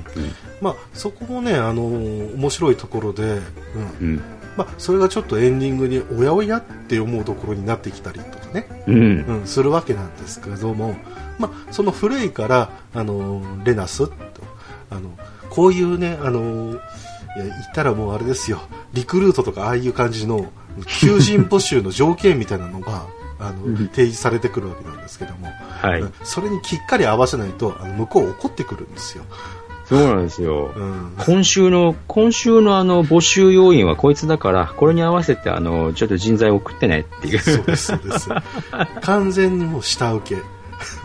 [0.61, 3.39] まあ、そこもね、あのー面白いところで、うん。
[4.01, 4.21] うん。
[4.55, 8.95] まあ、それがちょっとエンディングにおやおやって思うところになってきたりとかね、うん。
[8.95, 10.95] うん、するわけなんですけども、
[11.39, 14.13] まあ、そのフレイから、あのーレナスと、
[14.95, 15.17] あの、
[15.49, 16.79] こういうね、あのー
[17.36, 18.62] いや、言ったらもうあれですよ、
[18.93, 20.51] リクルートとかああいう感じの、
[20.99, 23.08] 求人募集の条件みたいなのが、
[23.39, 25.51] あの、うん提示されてくるわけなんですけども、
[25.82, 26.13] はいうん。
[26.23, 29.25] それにきっかり合わせないと、あの、向こう怒ってくるんですよ。
[29.86, 30.71] そうなんですよ。
[30.75, 31.15] うん。
[31.25, 37.39] 今週の、今週のあの、募集要員はこいつだから、これに合わせてあの、ちょっと人材を送ってねっていう。
[37.39, 38.29] そうです、そうです。
[39.01, 40.41] 完全にもう下請け。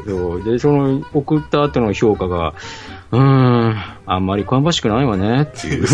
[0.07, 2.55] そうで、その、送った後の評価が、
[3.11, 5.87] うーん、あんまり芳しくないわねっていう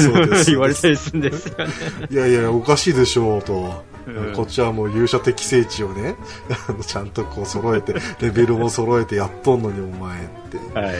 [0.47, 1.73] 言われたりするんですよね。
[2.11, 3.85] いやいや、おかしいでしょうと。
[4.07, 6.17] うんこっちはもう勇者適正値をね、
[6.87, 10.79] ちゃんとこう揃えて、レベルも揃えてやっとんのにお前って。
[10.79, 10.95] はい。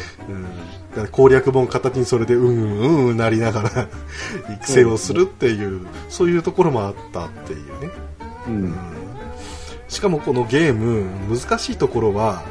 [0.97, 3.89] うん、攻略本片手にそれでうんうんうんうんなりながら
[4.57, 7.91] 育成をするっていう、そういうところもあったっていうね。
[8.49, 8.51] う。
[8.51, 8.75] うんん
[9.89, 12.43] しかもこのゲーム、難しいところは、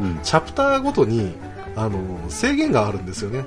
[0.02, 1.36] の、うんチャプターごとに、
[1.76, 3.44] あの、制限があるんですよね。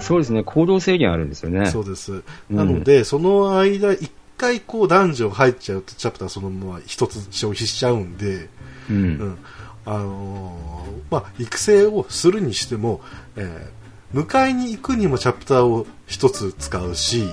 [0.00, 1.66] そうですね、行動制限あるんですよね。
[1.66, 2.12] そうです。
[2.12, 2.16] う
[2.52, 8.48] んなので、その間、一回こうダンジョン入っちゃうと、チャプターそのまま一つ消費しちゃうんで、
[8.88, 8.92] う。
[8.92, 9.38] うんん。
[9.86, 13.00] あのーまあ、育成をするにしても、
[13.36, 13.80] えー
[14.12, 17.28] 迎えに行くにもチャプターを一つ使うし、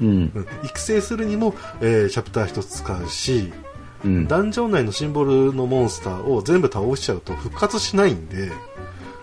[0.00, 0.08] うん。
[0.34, 3.52] うん育成するにも、えーチャプター一つ使うし、
[4.04, 4.28] うん。
[4.28, 8.50] ダンジョン内のシンボルのモンスターを全部倒しちゃうと復活しないんで、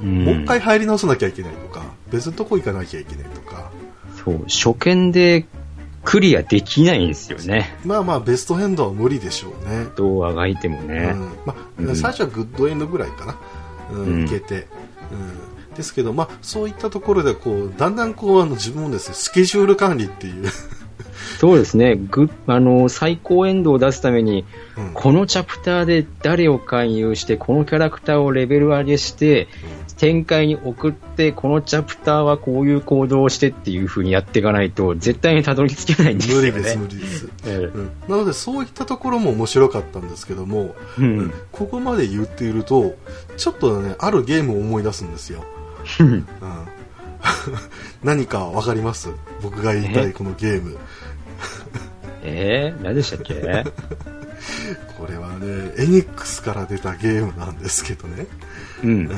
[0.01, 0.25] うん。
[0.25, 3.71] もう一回入り直さなきゃいけないとか、別のとこ行かなきゃいけないとか、
[4.23, 5.45] そう、初見で
[6.03, 7.77] クリアできないんですよね。
[7.83, 9.87] まあまあベストエンドは無理でしょうね。
[9.95, 11.11] どうあがいてもね。
[11.13, 11.19] うん。
[11.45, 11.95] まあうん。
[11.95, 13.37] 最初はグッドエンドぐらいかな、
[13.91, 14.25] うんうん。
[14.25, 14.67] いけて、
[15.11, 20.47] うん、ですけど、まあ、そういったところでこうだんだんこうあの自分もですねスケジュール管理っていう、
[21.39, 24.45] そうですね、ぐあの、最高エンドを出すために、
[24.77, 24.91] うん。
[24.93, 29.47] このチャプターで誰を勧誘して、このキャラクターをレベル上げして、
[29.97, 36.51] 展開に送って、このチャプターはこういう行動をしてっていう風にやっていかないと、絶対にたどり着けないんですよね。
[36.51, 41.33] 無理です無理です、えうん、なのでそういったところも面白かったんですけども、えうん。
[41.51, 42.95] ここまで言っていると
[43.37, 45.43] ちょっとねあるゲームを思い出すんですよ、
[45.99, 46.27] うん、
[48.03, 49.09] 何かわかります？
[49.41, 50.11] 僕が言いたいえ？
[50.11, 50.77] このゲーム。
[52.23, 53.35] えー、何でしたっけ？
[54.97, 58.27] これはねエニックスから出たゲームなんですけどね
[58.83, 58.89] うん。
[58.89, 58.93] う。
[58.93, 59.09] ん。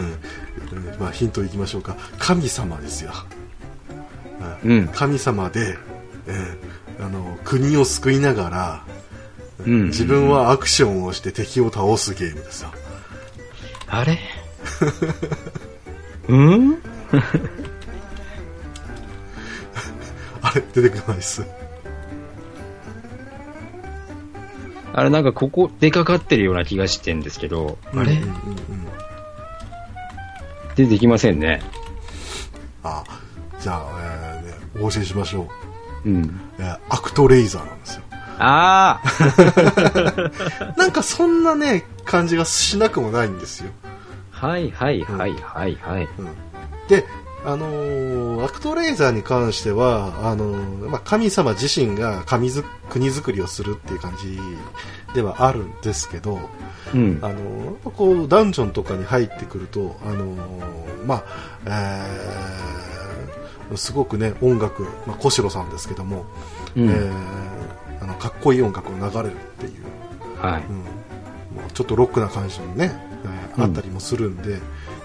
[1.00, 1.96] まあ、ヒントいきましょうか。
[2.20, 3.12] 神様ですよ。
[4.93, 5.78] 神様で、
[6.28, 6.58] えー
[7.00, 8.84] あの国を救いながら、
[9.65, 9.84] うん。
[9.89, 12.72] 自分はアクションをして敵を倒すゲームですよ。
[13.88, 14.17] あれ？
[16.28, 16.78] うん？
[20.41, 20.62] あれ？
[20.74, 21.46] 出てこないっす。
[24.93, 28.13] あれなんかここ出かかってるような気がしてんですけど、あれ？
[28.13, 28.38] うんうんうんうん
[30.78, 31.62] 出てきませんね。
[32.84, 33.04] あ
[33.60, 35.50] じゃあ、えーね、お教えしましょ
[36.06, 36.40] う、うん。
[36.60, 38.04] えーアクトレイザーなんですよ
[38.40, 43.72] ああ なんかそんなね感じがしなくもないんですよ
[44.30, 46.08] はいはいはいはいはい。
[46.20, 46.28] うん
[46.88, 47.06] で、
[47.45, 54.39] あのーアクトレイザーに関してはあのーまあ、神様自身が神づ国づくりをするっていう感じ
[55.13, 56.39] ではあるんですけど、
[56.93, 57.30] うんあ。
[57.30, 61.23] のーこうダンジョンとかに入ってくると、あのーまあ
[61.65, 66.26] えーすごくね音楽、まあ、古代さんですけども、
[66.76, 67.12] うんえー
[68.02, 69.73] あのかっこいい音楽が流れるっていう、
[70.39, 70.63] はい。
[70.63, 70.76] うん、
[71.62, 72.93] もうちょっとロックな感じのね、
[73.58, 74.60] あったりもするんで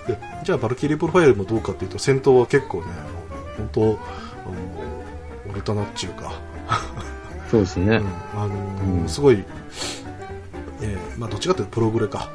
[0.06, 2.86] でじゃあバルキリープロファイルもどうかっていうと戦闘は結構ね
[3.56, 3.96] 本当あの
[5.50, 6.32] オルタナっていうか、
[7.50, 7.96] そうですね。
[7.96, 9.08] うんあのーうん。
[9.08, 9.44] すごい、
[10.80, 12.30] えーまあ、どっちかというとプログレか、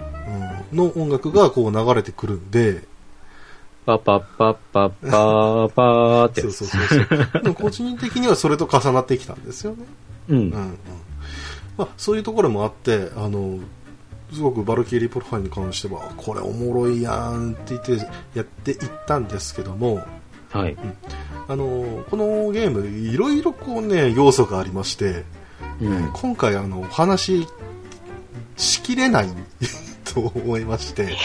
[0.72, 2.84] うん、の音楽がこう流れてくるんで、
[3.86, 6.42] パパパパパーパーって。
[6.42, 7.44] そうそうそうそう。
[7.44, 9.86] でも個人的にはそれと重なってきたんですよね。
[10.30, 10.38] うん。
[10.38, 10.78] うんうん。
[11.78, 13.60] まあ、そういうところもあってあの
[14.34, 17.92] すごくバルキリープロファイルに関してはこれおもろいやんって言って
[18.36, 20.02] やっていったんですけども
[20.52, 20.78] はい。
[21.50, 25.24] あのこのゲームいろいろこうね要素がありまして
[25.82, 26.12] うん。
[26.14, 27.48] 今回あのお話し
[28.58, 29.28] しきれない
[30.14, 31.16] と思いまして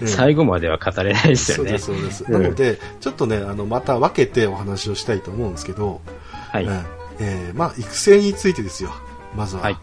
[0.00, 1.78] うん最後までは語れないですよね。
[1.78, 6.00] そうですそうです、うんなのでちょっとねあのまた分けてお話をしたいと思うんですけど、
[6.50, 6.64] はい。
[6.64, 6.84] うん
[7.22, 8.94] えーまあ、育成についてですよ
[9.36, 9.76] まずは、はい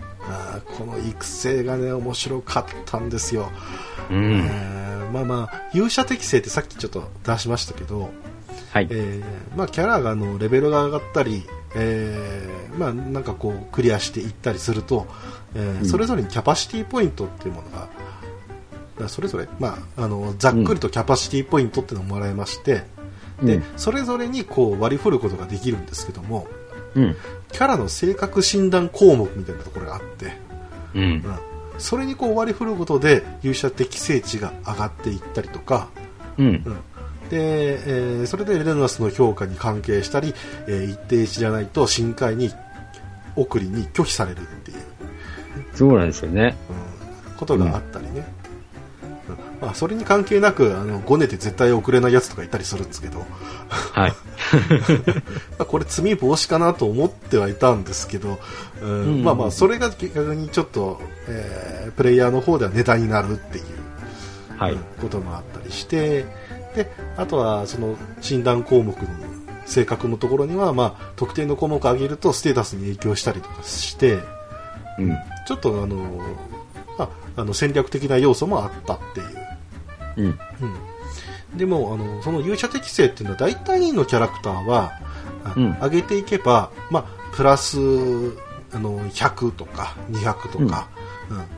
[0.78, 3.50] この育成がね面白かったんですよ、
[4.10, 4.42] うん。
[4.46, 8.10] えーまあまあ勇者適性ってさっきちょっと出しましたけど、
[8.72, 8.88] はい。
[8.90, 11.44] えーまあ、キャラがあのレベルが上がったり、
[11.76, 15.08] えーまあ、なんかこうクリアしていったりすると、
[15.56, 17.70] えーうんそれぞれにキャパシティポイントっていうもの
[19.00, 22.84] がそれぞれ、まあ、あのざっくりとキャパシティポイントっていうのをもらえまして、
[23.42, 26.48] でうんそれぞれにこう割り振ることができるんですけども
[26.96, 27.16] うん。
[27.52, 30.38] キャラの性格診断項目みたいなところがあって、
[30.94, 31.06] うんう。
[31.16, 31.24] ん、
[31.78, 35.90] それにこう割り振ることで勇者適正値が上がっていったりとか、
[36.38, 36.50] うんう。
[36.52, 36.64] ん
[37.30, 40.34] でえーそれでレナスの評価に関係したり、
[40.68, 42.52] えー一定値じゃないと深海に
[43.36, 44.78] 送りに拒否されるっていう、
[45.74, 46.56] そうなんですよね。
[46.70, 46.98] うん
[47.38, 48.24] ことがあったりね、うん
[49.62, 53.26] まあ、それに関係なくあのごねて絶対送れないやつとかいたりするんですけど、
[53.70, 54.14] はい。
[55.58, 58.40] まあこれ罪防止かなと思ってはいたんですけど、
[58.82, 63.66] うんうんまあまあそれが逆にちょっと、えープレイヤーの方ではネタになるっていう、
[64.58, 64.80] はいうん。
[65.02, 66.26] こともあったりして
[66.76, 69.08] であとはその診断項目の
[69.66, 74.20] 性格のところには、まあ、特定の項目を上げるとステータスに影響したりとかして
[75.00, 75.16] うん。
[75.48, 75.96] ちょっとあの、
[76.98, 77.10] まあ、
[77.42, 79.47] あの戦略的な要素もあったっていう。
[80.18, 80.26] うん。
[80.26, 81.58] うん。
[81.58, 84.92] でもあのその勇者適性っていうのは大体のキャラクターは、
[85.46, 85.78] あうん。
[85.80, 87.78] 上げていけば、まあ、プラス
[88.74, 90.90] あの100とか200とか、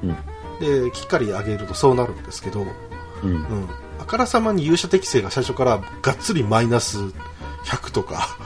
[0.04, 0.10] うん。
[0.10, 0.18] うん。
[0.60, 2.66] できっかり上げるとそうなるんですけど、
[3.24, 3.30] うん。
[3.30, 3.34] う。
[3.36, 3.70] ん、
[4.00, 6.98] あからさまに勇者適性が最初からがっつりマイナス
[7.66, 8.38] 100とか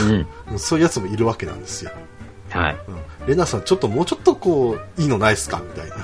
[0.00, 0.26] うん。
[0.52, 0.58] うん。
[0.58, 1.90] そういうやつもいるわけなんですよ、
[2.50, 2.76] はい。
[2.88, 5.60] うん、レナさんちょっともうちょっとこういいのないっすか？
[5.60, 5.96] みたいな、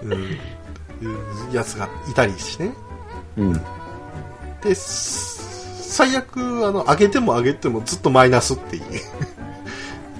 [0.04, 0.38] うん、
[1.52, 2.64] やつがいたりして。
[2.64, 2.74] ね
[3.36, 3.60] うん。
[4.62, 5.38] です
[5.94, 8.82] 最悪あの上げても上げてもずっとマイナスっていう。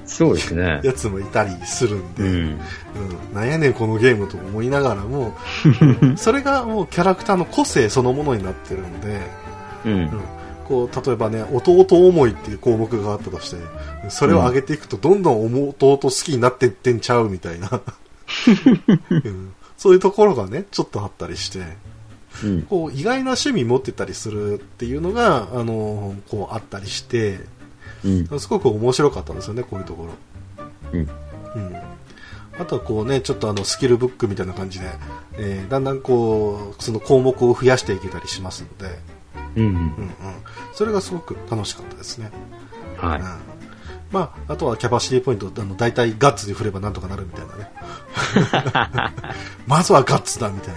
[0.06, 0.80] そうですね。
[0.84, 2.30] やつもいたりするんで、うん。
[2.30, 2.58] うん。
[3.34, 5.36] なんやねんこのゲームと思いながらも。
[6.16, 9.20] それがもうキャラクターの個性そのものになってるんで、
[9.84, 9.92] うん。
[9.92, 10.10] うん。
[10.68, 13.56] こう例えばね弟思いっていう項目があったとして
[14.10, 17.70] それを上げていくとどんどん弟好きになっていってんちゃうみたいな、
[19.10, 21.60] うんそういうところがねちょっとあったりして
[22.44, 22.62] うん。
[22.62, 27.40] こう意外な趣味持ってたりするっていうのがあのこうあったりして
[28.04, 28.40] うん。
[28.40, 30.12] すごく面白かったんですよねこういうところ。
[30.92, 31.00] うん。
[31.00, 31.88] うん
[32.58, 34.86] あとはこうね、ちょっとあのスキルブックみたいな感じで、
[35.34, 38.98] えーだんだんこう、その項目を増やしていけたりしますので、
[39.54, 39.66] うん。
[39.66, 40.10] うんうん。
[40.74, 42.32] それがすごく楽しかったですね。
[42.96, 43.26] はいうん。
[44.10, 47.70] まあ、あとはキャパシティポイント、あの、大体ガッツで振ればなんとかなるみたいなね。
[49.66, 50.74] まずはガッツだみたい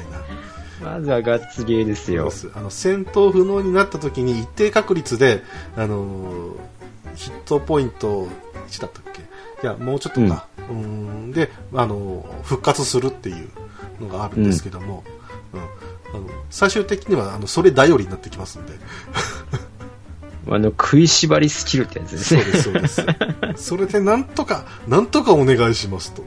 [0.81, 0.93] な。
[0.93, 2.31] まずはガッツゲーですよ。
[2.55, 5.43] あの戦闘不能になった時に一定確率で、
[5.77, 6.55] あのー
[7.15, 8.27] ヒットポイント
[8.69, 9.21] 1だったっけ？
[9.21, 11.31] いやもうちょっとか、うーん。
[11.31, 13.49] で、あのー復活するっていう
[14.01, 15.03] のがあるんですけども、
[15.53, 15.59] うん。
[15.59, 15.63] あ
[16.17, 18.73] の最終的にはあのそれ頼りになってきますんで
[20.47, 22.41] あの、食いしばりスキルってやつですね。
[22.43, 23.63] そうですそうです。
[23.63, 26.23] それでなんとかなんとかお願いしますと。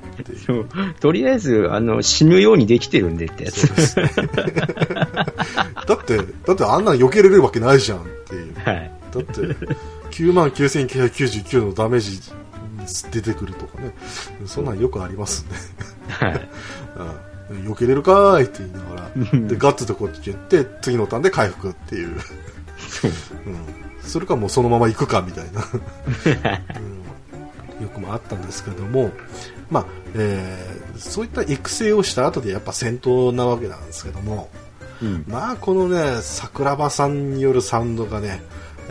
[0.46, 0.68] そう。
[1.00, 3.66] とりあえず、あの、死ぬようにできてるんでってやつ。
[3.66, 4.00] そうです。
[4.00, 4.11] ね
[5.87, 8.55] だってだってあんなん避けれるわけないじゃんっていう。
[8.55, 8.92] はい。
[9.12, 9.33] だって
[10.11, 12.20] 9万9999のダメージ
[13.11, 13.94] 出てくるとかね。
[14.46, 15.55] そんなんよくありますんで、
[16.09, 16.48] はい。
[17.50, 19.05] うん、避けれるかーいって言いながら。
[19.48, 22.16] でガッツでこっち行って次のターンで回復っていう、
[23.47, 23.59] うん、
[24.03, 25.64] それかもうそのまま行くかみたいな、
[27.79, 29.11] うん、よくもあったんですけども
[29.70, 34.49] まあ、えーそういった育成をした後でやっぱ戦闘なわけなんですけども、
[35.03, 35.25] うん。
[35.27, 38.42] まあこのね桜庭さんによるサウンドがね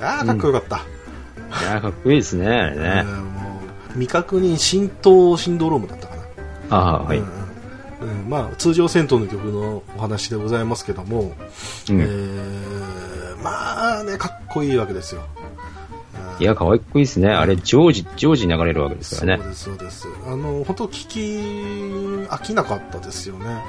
[0.01, 0.77] ああ、かっこよかった。
[0.77, 3.03] いやーかっこいいですね、あれうんね。
[3.03, 6.23] もう未確認浸透シンドロームだったかな。
[6.69, 7.19] ああ、はい。
[7.19, 11.21] うんうんまあ、通常戦闘の曲のお話でございますけども、
[11.89, 15.21] うんえーまあね、かっこいいわけですよ。
[16.39, 17.29] いや、かわいいですね。
[17.29, 19.43] あれ、常時、常時流れるわけですからね。
[19.43, 20.27] そうです、そうです。
[20.27, 21.19] あの、本当聞き
[22.29, 23.63] 飽きなかったですよね。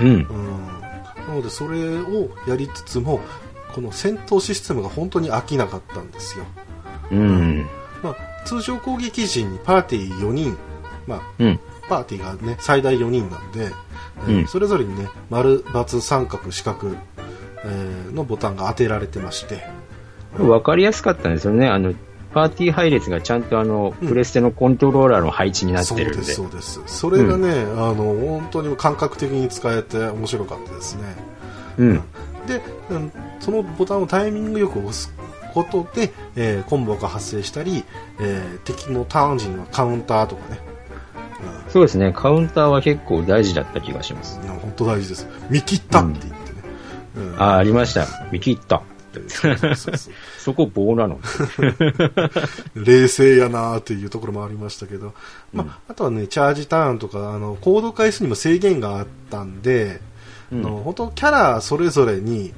[0.00, 0.06] うん。
[0.06, 0.80] うん。
[1.28, 3.20] なので、それをやりつつも、
[3.74, 6.44] この戦闘システムが本当に飽きなかったんですよ。
[7.10, 7.66] うん。
[8.02, 10.56] まあ、通常攻撃時にパーティー4人、
[11.06, 11.60] まあ、うん。
[11.88, 16.96] パーティーがね、最大4人なんで、えーうんそれぞれにね、丸、×、三角、四角、えー
[18.12, 19.64] のボタンが当てられてまして、
[20.38, 21.68] わかりやすかったんですよね。
[21.68, 21.94] あの、
[22.32, 26.32] パーティー配列がちゃんとあの、うんプレステのコントローラーの配置になっそうです、てるんで。
[26.32, 26.80] そうです。
[26.86, 31.02] それがね、あの、本当に感覚的に使えて面白かったですね。
[31.78, 31.94] うん。
[32.46, 35.12] で、うんそのボタンをタイミングよく押す
[35.52, 37.84] ことで、えーコンボが発生したり、
[38.20, 40.60] えー敵のターン時にはカウンターとかね、
[41.68, 42.12] そうですね。
[42.14, 44.40] カウンターは結構大事だった気がします。
[44.46, 45.26] 本当大事です。
[45.50, 46.41] 見切ったって言っ
[47.38, 48.06] ああ、ありました。
[48.30, 48.82] 見切った。
[50.38, 51.20] そこ棒なの。
[52.74, 55.12] 冷静やなーっていうところもありましたけど、
[55.52, 60.00] まあ、あとはね、チャージターンとか、あの、コード回数にも制限があったんで、
[60.50, 62.52] うんあの本当キャラそれぞれに、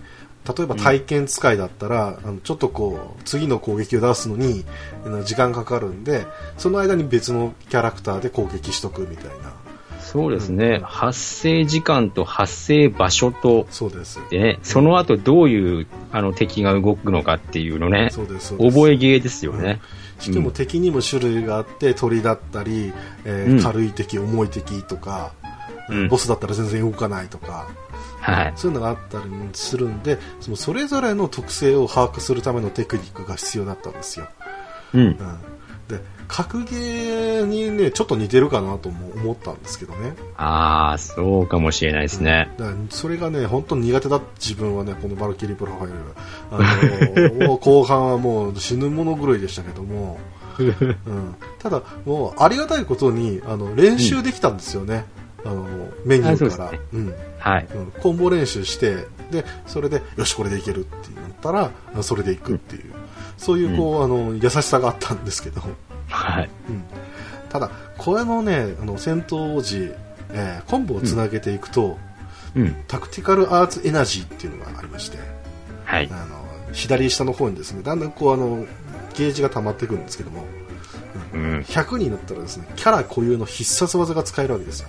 [0.47, 4.65] 例えば体験使いだったら、あのちょっとこう、次の攻撃を出すのに、
[5.07, 6.27] あの時間かかるんで、
[6.59, 9.64] その間に別のキャラクターで攻撃しとくみたいな。
[10.15, 10.81] そうですね。
[10.85, 14.21] 発生時間と発生場所と、そうです。
[14.31, 18.11] でね、その後どういうあの敵が動くのかっていうのね。
[18.13, 19.81] 覚えゲーですよね。
[20.21, 22.93] しかも敵にも種類があって、鳥だったり、
[23.25, 25.33] えーうん軽い敵、重い敵とか、
[25.89, 27.67] うんボスだったら全然動かないとか、
[28.21, 28.53] はい。
[28.55, 34.29] そういうのがあったりするんで、そのそれぞれの特性を把握するためのテクニックが必要だったんですよ。
[34.95, 35.01] うん。
[35.01, 35.17] うん、
[35.89, 40.15] で、格ゲーにね、ちょっと似てるかなとも思ったんですけどね。
[40.37, 42.51] ああ、そうかもしれないですね。
[42.59, 45.95] だからそれがね、本当に苦手だ自分はね、このバルキリープロファイル。
[46.51, 50.19] あの もう後半はもう死に物狂いでしたけども、
[50.59, 55.07] うん、ただ、もうありがたいことにあの練習できたんですよね、
[55.45, 55.67] あの
[56.05, 57.15] メニューから、うん。
[57.39, 57.69] はい。
[57.75, 57.93] うん。
[58.01, 62.93] コンボ練習してでそれでよしこれでいけるってなったらあそれでいくっていう、
[63.37, 65.63] そういうこう、あの優しさがあったんですけど、
[66.09, 66.51] はい。
[66.69, 66.83] うん、
[67.49, 69.93] ただこれのねあの戦闘時、
[70.31, 71.99] えーコンボをつなげていくと、
[72.57, 72.77] うん。
[72.89, 75.19] タクティカルアーツエナジーっていうのがありまして
[75.85, 76.27] はいあ。
[76.27, 78.65] の左下の方にですねだんだんこうあの
[79.17, 80.45] ゲージが溜まってくるんですけども
[81.33, 81.61] うん。
[81.61, 84.89] 100になったらですねキャラ固有の必殺技が使えるわけですよ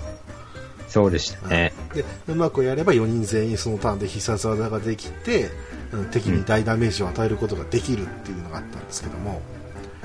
[0.87, 1.73] そうでしたね。
[1.93, 5.49] でうまくやれば4人全員そのターンで必殺技ができて
[5.91, 9.41] うん敵に大ダメージを与えることができるっていうのがあったんですけども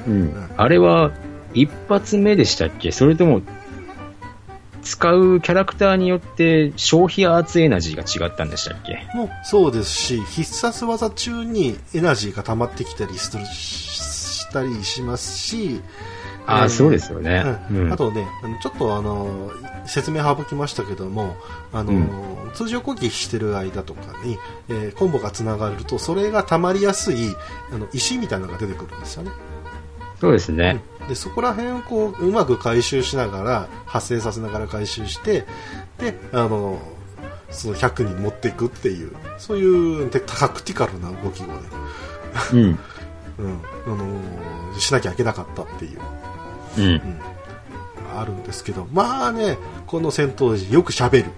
[0.06, 0.50] うん。
[0.56, 1.12] あれは、
[1.52, 2.92] 一発目でしたっけ？
[2.92, 3.42] それとも、
[4.82, 9.06] 使うキャラクターによって消費アーツエナジーが違ったんでしたっけ？
[9.14, 15.82] もそうですし必殺技中にエナジーが溜まってきたりするしたりしますし
[16.46, 17.44] ああ、えーそうですよね。
[17.70, 18.26] うんうんあとね、
[18.62, 19.50] ちょっとあの
[19.84, 21.36] 説明省きましたけども、
[21.74, 22.08] あのうん
[22.54, 24.38] 通常攻撃してる間とかに、
[24.70, 27.36] えーコンボがつながると、それが溜まりやすい
[27.70, 29.30] あの石みたいなのが出てくるんですよね。
[30.20, 30.80] そうですね。
[31.08, 35.44] でそこら辺をこううまく回収しながら発生させながら回収して
[35.98, 36.78] であの
[37.50, 41.52] その100に持っていくっていうそういうテタクティカルな動きをね、
[42.52, 42.78] うん。
[43.38, 46.00] うんあのしなきゃいけなかったっていう
[46.78, 47.20] うん。
[48.14, 49.56] あるんですけどまあね
[49.86, 51.30] この戦闘時よく喋る、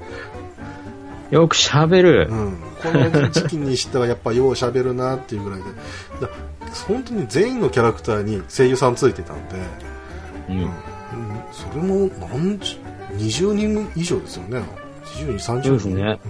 [1.31, 2.35] よく喋るう。
[2.35, 5.65] ん、この時期にしてはやっぱよう喋るなっていうぐらいで。
[6.21, 6.29] だ
[6.87, 9.57] 本当に全員のキャラクターに声優さんついてたんで、
[10.49, 10.59] うん。
[10.59, 10.71] うん。
[11.53, 14.63] それも何十20人以上ですよね。
[15.05, 16.21] 20人30人ですね。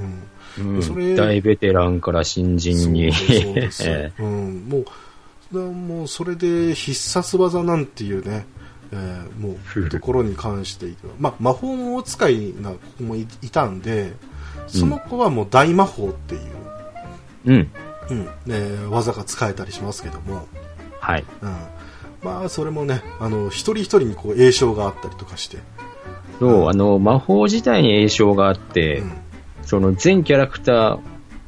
[0.58, 0.74] うん。
[0.74, 0.82] うん。
[0.82, 3.12] それ大ベテランから新人に。
[3.12, 3.84] そうです
[4.16, 4.84] そう もう
[5.52, 8.46] だもうそれで必殺技なんていうね、
[8.90, 14.12] えーもう ところに関してまあ、魔法使いな子もいいたんで
[14.66, 16.40] その子はもう大魔法っていう、
[17.46, 17.70] えうん。
[18.10, 18.28] うん。
[18.48, 20.46] えー技が使えたりしますけども、
[21.00, 21.24] はい。
[21.42, 21.56] うん、
[22.22, 25.58] まあそれもねあの一人一人にこう栄称があったりとかして、
[26.38, 29.12] そう、あの、魔法自体に栄称があって、うん。
[29.64, 30.98] その全キャラクター、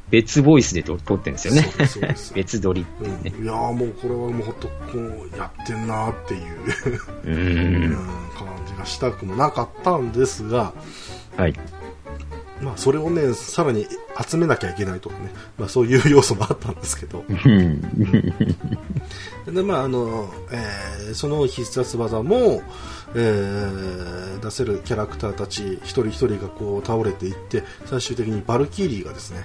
[0.09, 1.67] 別ボイスでと撮ってるんですよね。
[2.33, 2.85] 別撮り。
[3.01, 3.03] う
[3.41, 6.41] ん、いやーもうこれはもうほんとこうやってんなーっていう、
[7.25, 7.91] ううん。
[7.91, 7.95] ん。
[8.37, 10.71] 感じがしたくもなかったんですが、
[11.35, 11.53] はい。
[12.61, 13.85] まあ、それをね、さらに
[14.27, 17.25] 集めなきゃいけないとかね、まあ、そういう要素もあったんですけど。
[17.27, 17.81] うん。
[19.53, 22.63] で、まあ、あの、えーその必殺技も、
[23.13, 29.43] えー出せるキャラクターたち一人一人がこう倒れていって、最終的にバルキーリーがですね、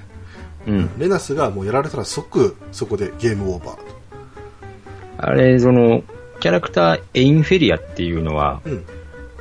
[0.66, 0.90] うん。
[0.98, 3.82] レナスがもうやられたら即そこでゲームオーバーと。
[5.18, 6.02] あれ、その、
[6.40, 8.84] キャラクターエインフェリアっていうのは、うん。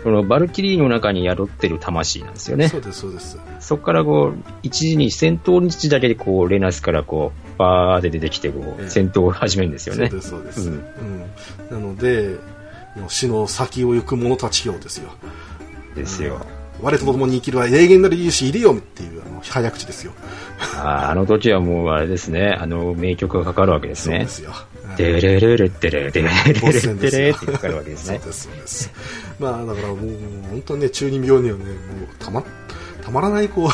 [0.03, 2.77] そのバルキリーの中に宿ってる魂なんですよねそ。
[2.77, 3.37] うです、そうです。
[3.59, 10.09] そこからこう、一時に戦闘日だけでこう、レナスからこう、バーって出てきて、こう、ええ戦闘を始めるんですよね。
[10.09, 10.69] そうです、そうです。
[10.69, 10.81] ううんん。
[11.69, 12.37] なので、
[13.07, 15.09] 死の先を行く者たちよですよ。
[15.95, 16.45] ですよ。
[16.81, 20.13] 我と共に生きるは永遠なる勇士いるよっていうあの早口ですよ。
[20.77, 24.31] あーあの時はもうあれですね、あの名曲がかかるわけですねそうで。
[24.31, 24.53] すよ。
[24.97, 28.19] デレレレッテレ、デレレレテレってかかるわけですね。
[28.19, 28.91] そうです、そうです。
[29.39, 29.97] まあ、だからもう、
[30.49, 31.75] 本当にね、中二病にはね、もう、
[32.19, 32.43] たま、
[33.01, 33.69] たまらない、こう、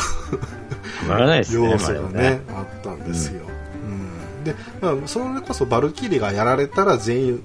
[1.00, 3.42] たまらないですね、要素がまあね、あったんですよ。
[3.84, 4.44] うん。
[4.44, 7.44] で、まあ、それこそバルキリーがやられたら全員、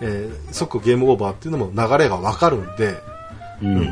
[0.00, 2.94] えー即ゲームオーバーっていうのも流れがわかるんで、
[3.62, 3.86] うん。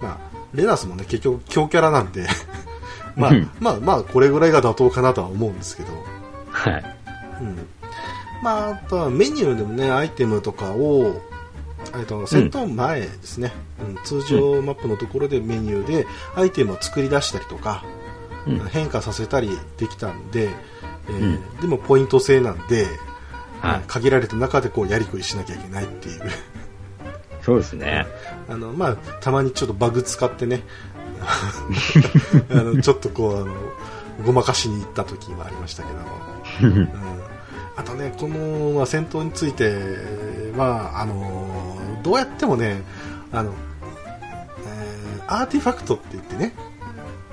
[0.00, 0.18] まあ、
[0.54, 2.26] レナスもね、結局強キャラなんで、
[3.16, 5.88] まあうん、まあ、まあ、これぐらいが妥当かなとは思うんですけど、
[6.50, 6.96] はい。
[7.40, 7.66] うん。
[8.42, 11.20] まあ、あとはメニューでもね、アイテムとかを、
[11.94, 17.84] えっと、戦闘前ですね、うん通常マップのところでメニューでアイテムを作り出したりとか、
[18.46, 20.50] うん変化させたりできたんで、
[21.08, 22.86] えーうんでもポイント制なんで、
[23.60, 23.80] はい。
[23.86, 26.22] 限られた中でこうやりくりしなきゃいけないっていう。
[27.42, 28.06] そうですね。
[28.48, 30.62] あの、まあ、たまにちょっとバグ使ってね、
[32.50, 33.54] あの、ちょっとこう、あの、
[34.24, 36.06] ごまかしに行った時もありましたけども。
[36.62, 36.88] うん
[37.76, 39.70] あとね、この、まあ、戦闘について
[40.56, 41.47] は、あの、
[42.08, 42.80] どうやってもね、
[43.32, 43.52] あの、
[44.66, 46.54] えーアーティファクトって言ってね、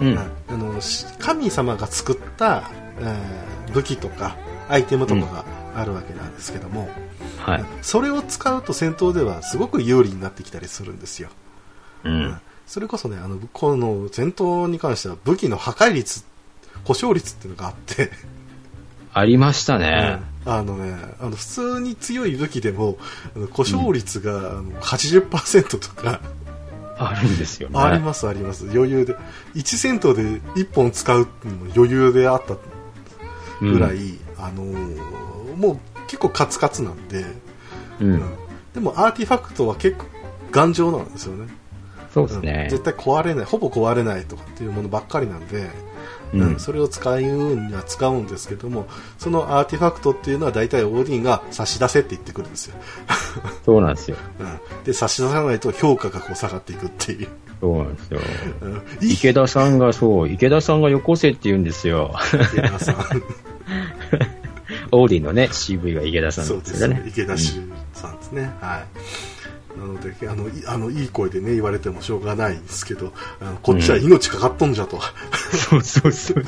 [0.01, 0.17] うん。
[0.17, 2.69] あのし神様が作った、
[2.99, 4.37] えー武器とか
[4.69, 5.45] アイテムとかが
[5.75, 6.89] あるわけなんですけども、
[7.39, 7.65] はい。
[7.81, 11.29] それを使うと戦闘ではすごく有利になってきたりするんですよ。
[12.03, 12.37] うん。
[12.67, 16.25] それこそね、あの、この戦闘に関しては武器の破壊率、
[16.83, 18.11] 故障率っていうのがあって、
[19.13, 20.19] ありましたね。
[20.45, 22.97] あのね、あの、普通に強い武器でも、
[23.35, 26.21] あの故障率が、あの80%とか、
[26.97, 27.79] あるんですよね。
[27.79, 28.65] ありますあります。
[28.71, 29.15] 余裕で。
[29.55, 30.21] 1戦闘で
[30.55, 32.55] 1本使うっていうのも余裕であった
[33.59, 37.25] ぐらい、あのーもう結構カツカツなんで、
[37.99, 38.07] うん。
[38.07, 38.13] うん。
[38.13, 38.21] うん
[38.73, 40.05] でもアーティファクトは結構
[40.51, 41.43] 頑丈なんですよね。
[41.43, 41.49] うん
[42.15, 42.67] そうですね。
[42.71, 45.69] 絶対壊れない、ほぼ壊れないとかっていうものばっかりなんで、
[46.33, 52.75] うんうんそれを使うには使うんですけども、そのアーティファクトっていうのは大体オーディンが差し出せって言ってくるんですよ。
[53.65, 54.17] そうなんですよ。
[54.39, 57.27] うん、で、差し出さないと評価がこう下がっていくっていう。
[57.61, 58.19] そうなんですよ。
[59.01, 62.13] 池田さんがそう、池田さんがよこせって言うんですよ。
[62.53, 62.95] 池田さん。
[64.91, 67.03] オーディのね、CV が池田さんそうですすねね。。
[67.07, 67.61] 池田修
[67.93, 68.51] さんですね。
[68.61, 68.85] はい。
[69.77, 74.99] なので、あの、いあの、いい声でね、言われてもしょうがないんですけど、あのこっちは命かかっとんじゃと、
[75.51, 76.43] そうそうそう。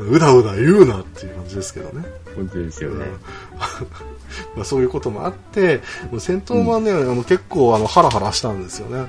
[0.00, 2.04] うだうだ言うなっていう感じですけどね。
[2.34, 3.06] 本当ですよね。
[4.56, 5.80] まあ、そういうこともあって、
[6.18, 9.08] 戦闘はね、あの結構あのハラハラしたんですよね。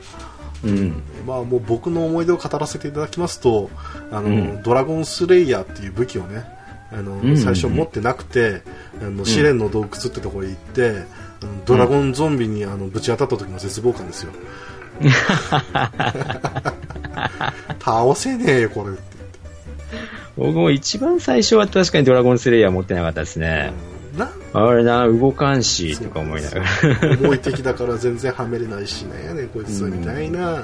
[0.64, 1.04] うん。
[1.26, 3.70] まあ、もう僕の思い出を語らせていただきますと、
[4.12, 6.46] あの、うんドラゴンスレイヤーっていう武器をね、
[6.92, 8.62] あの、んうん最初持ってなくて、
[9.02, 11.04] あの、試練の洞窟ってところに行って、
[11.66, 14.32] ドラゴンゾンビにあのぶち当たった時の絶望感ですよ。
[17.80, 19.02] 倒せねえよ、これって
[20.38, 23.74] 僕も一番最初は確かにドラゴンスレイヤー持ってなかったです言ね。
[24.18, 26.66] なあれな、動かんし、とか思いながら。
[27.20, 30.64] 重い敵だから全然はめれないしね、ねこいつみたいな、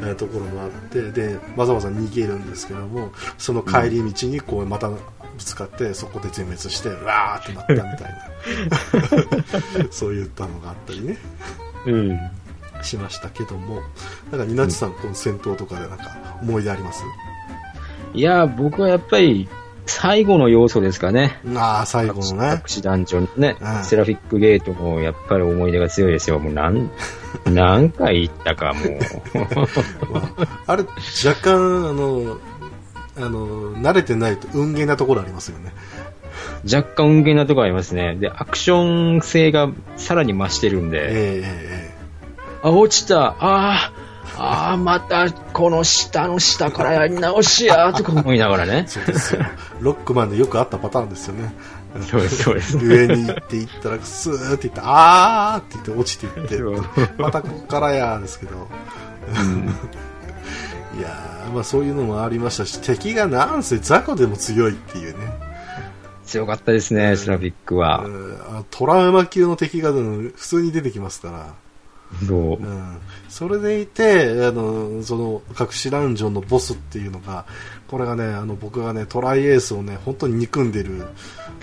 [0.00, 4.90] えーところもあってでわざわざ逃げるんですけどもその帰り道にこうまた
[5.36, 11.16] ぶつかってそこで全滅してうわーってなったみたいな そういったのがあったりね
[11.86, 12.18] うん。
[12.82, 13.80] しましたけども
[14.30, 17.02] なんかニナチさん、この戦闘とかでなんか思い出あります？
[18.14, 19.48] いや、僕はやっぱり、
[19.86, 21.40] 最後の要素ですかね。
[21.54, 26.38] ああ最後のね隠し団長のねうん、セラフィックゲートもやっぱり思い出が強いですよ。
[26.40, 26.90] もう何、
[27.46, 28.98] 何回行ったかもう。
[30.12, 30.20] ま
[30.66, 30.82] ああれ
[31.24, 31.54] 若干
[31.88, 32.36] あの
[33.18, 35.72] あの慣れてないと運ゲーなところありますよね
[36.70, 38.16] 若干運ゲーなとこありますね。
[38.16, 41.96] で、アクション性がさらに増してるんで、ええええ
[42.62, 43.92] あ、落ちた、ああ、
[44.38, 48.84] ああ、またこの下の下からやり直しや、とか思いながらね。
[48.88, 49.42] そうですよ。
[49.80, 51.54] ロックマンでよくあったパターンですよね。
[52.10, 52.76] そうです、そうです。
[52.78, 56.58] 上に行って行ったら、スーって行って、あーって言って落ちていって、
[57.18, 58.68] またここからやーですけど、
[60.96, 65.32] いやー、まあそういうのもありましたし、敵がなんせ雑魚でも強いっていうね。
[66.24, 68.08] 強かったですね、スラビックはう。
[68.08, 71.54] んあトラウマ級の敵がうん普通に出てきますから。
[72.26, 72.54] そうう。
[72.54, 77.44] ん、それでいて、あの、その、隠しダンジョンのボスっていうのが、
[77.88, 81.04] これがね、あの、僕がね、トライエースをね、本当に憎んでる。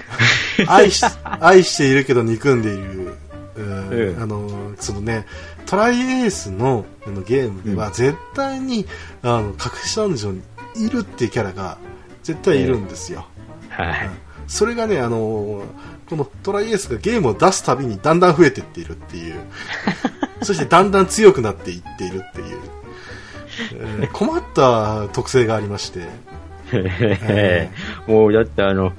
[0.68, 3.16] 愛し、愛しているけど憎んでいる。
[3.56, 5.26] うんええあの、そのね、
[5.66, 8.86] トライエースのあのゲームでは絶対に、
[9.22, 10.44] あの、隠しダンジョン
[10.76, 11.78] にいるっていうキャラが
[12.24, 13.26] 絶対いるんですよ。
[13.70, 14.10] はい。
[14.48, 15.64] それがね、あの
[16.10, 19.36] このトライエースがゲームを出すたびにだんだん増えていっているっていう。
[20.44, 22.60] そしてだんだん強くなっていっているっていう。
[23.74, 26.02] えー 困った特性がありまして。
[26.72, 27.70] え
[28.08, 28.94] もう、だってあの、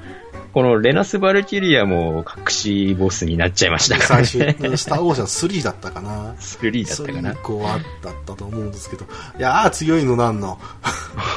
[0.55, 4.57] このレナス・バルキリアも隠しボスになっちゃいましたから最ね。
[4.61, 6.37] 初、スター・オーシャン3だったかな。
[6.39, 7.35] スリーだったかな3。
[7.35, 9.05] 以降はだったと思うんですけど。
[9.37, 10.61] いやー強いのなんの。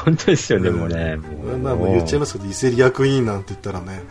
[0.04, 1.16] 本当ですよね、もうね。
[1.60, 4.04] まあもう言っちゃいますけど、イセリアクイーンなんて言ったらね、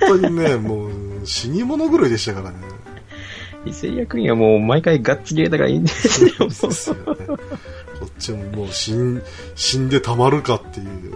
[0.00, 0.90] 本当にね、もう
[1.24, 2.56] 死に物狂いでしたからね。
[3.66, 6.50] イセリアクイーンはもう毎回ガッツゲーだからいいんですよ。
[6.50, 7.02] すよね。
[7.26, 7.36] こ
[8.06, 9.22] っちももう死ん
[9.54, 11.14] 死んでたまるかっていう。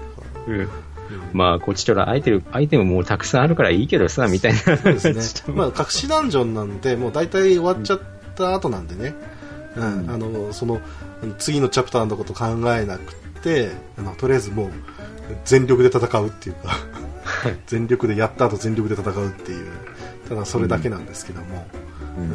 [0.48, 0.68] うん
[1.32, 4.59] まあ、こっちとらアイテム、アイテムもうたくさんあるからいいけどさ、みたいな。
[4.59, 5.52] そうですね。
[5.54, 8.00] まあ、隠しダンジョンなんで、もう大体終わっちゃっ
[8.34, 9.14] た後なんでね。
[9.76, 10.11] うん。
[10.11, 10.80] あの、その、
[11.38, 14.70] 次のチャプターのこと考えなくて、あの、とりあえずもう、
[15.44, 16.76] 全力で戦うっていうか、
[17.66, 19.66] 全力でやった後全力で戦うっていう、
[20.28, 21.66] ただそれだけなんですけども。
[22.16, 22.34] ううんん。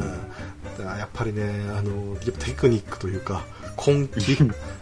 [0.77, 1.43] だからやっぱりね、
[1.77, 3.43] あの、テクニックというか、
[3.85, 4.37] 根気。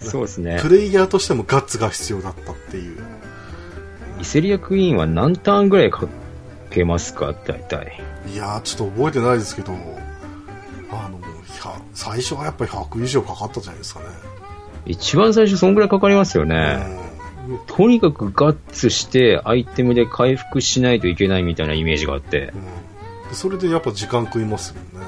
[0.00, 0.08] うん。
[0.08, 0.68] そうですねプ。
[0.68, 2.98] レイヤーとしてもガッツが必要だったっていう。
[4.20, 6.08] イセリアクイーンは何ターンぐらいか
[6.70, 8.00] けますか、大体。
[8.32, 14.06] いやー、ちょっと覚えてないですけど、あの、100最初はやっぱり100以上かかったじゃないですかね。
[14.86, 16.86] 一番最初そんぐらいかかりますよね。
[17.02, 17.08] うん
[17.66, 22.52] とにかくガッツしてアイテムで回復しないといけないみたいなイメージがあって。
[23.30, 25.06] うん、それでやっぱ時間食いますよね。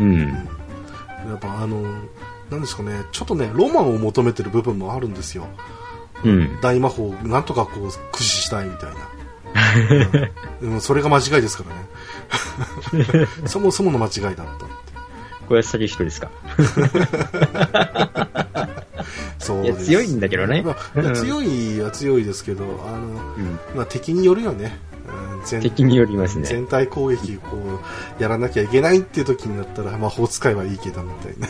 [0.00, 0.20] うん。
[1.28, 1.82] やっぱあの、
[2.52, 5.46] なんですかね、ちょっとね、ロマンを求めてる部分もあるんですよ。
[6.24, 6.60] うん。
[6.60, 8.96] 大魔法をなんとかこう駆使したいみたいな。
[10.60, 13.26] うんでもそれが間違いですからね。
[13.46, 14.64] そもそもの間違いだったって。
[15.48, 16.30] これ先人ですか？
[19.38, 19.86] そうです。
[19.86, 20.62] 強いんだけどね。
[20.62, 23.02] まあ強いは強いですけど、あの、う
[23.40, 24.78] んまあ、敵によるよね。
[25.34, 26.44] うん全敵によりますね。
[26.46, 27.56] 全体攻撃をこ
[28.18, 31.48] うやらなきゃいけないっていう時になったら魔法使いはいいけどみたいな、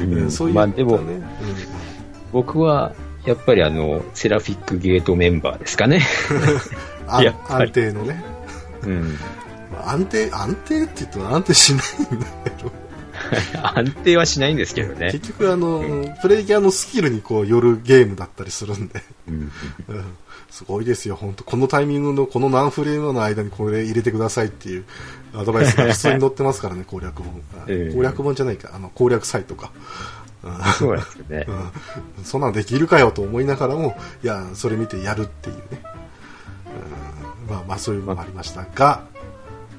[0.00, 0.30] うん。
[0.30, 1.22] そういう、まあでも、ね。
[2.32, 2.94] 僕は、
[3.24, 6.02] やっぱりあの、セラフィックゲートメンバーですかね。
[7.06, 8.24] 安定のね、
[8.84, 9.18] うん。
[9.72, 12.51] まあ安定安定って言っても安定しないんだけど
[13.62, 15.10] 安定はしないんですけどね。
[15.12, 15.82] 結局あの、
[16.20, 19.34] プレイヤーのスキルにこうよるゲームだったりするんで、うん。
[19.34, 19.50] うん。
[20.50, 21.44] すごいですよ本当。
[21.44, 24.84] このタイミングのこの何フレームの間にこれ入れてくださいっていう
[25.34, 27.94] アドバイスが普通に載ってますからね攻略本、 ええ。
[27.94, 29.82] 攻略本じゃないかあの攻略サイトか、うん
[30.78, 31.46] そうですよね。
[32.18, 35.62] うん、そんなんできるかよと思いながらも、いや、それ見てやるっていうね。
[37.46, 39.04] うん、まあまあそういうのもありましたが、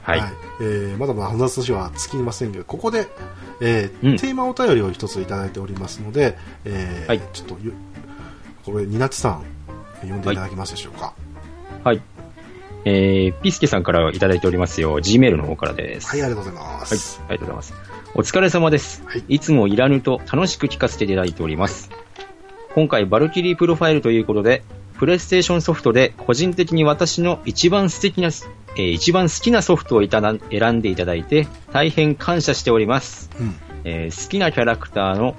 [0.03, 0.23] はい。
[0.61, 3.07] えーまだまだ話は尽きませんが、ここで、
[3.61, 7.73] えーうんテーマお便りを一ついただいておりますので、えーはいちょっとゆ、
[8.65, 9.43] これ、ニナチさん、
[10.01, 11.13] 読んでいただけますでしょうか？
[11.83, 12.01] はい。
[12.85, 14.99] えー、ピスケさんからいただいておりますよ。
[14.99, 16.09] Gmail の方からです。
[16.09, 17.21] はい、ありがとうございまはい、す。
[17.29, 17.93] ありがとうございます。
[18.15, 19.01] お疲れ様です。
[19.05, 21.89] はいい、つもいらぬと楽しく聞かせていただいております。
[22.75, 24.63] 今回、バルキリープロファイルということで、
[24.97, 28.31] プレイステーションソフトで個人的に私の一番素敵な、
[28.75, 33.29] えー一番好きなソフトをいただ選んでいただいて、大変感謝しております。
[33.39, 33.55] うん。
[33.83, 35.35] えー好きなキャラクターの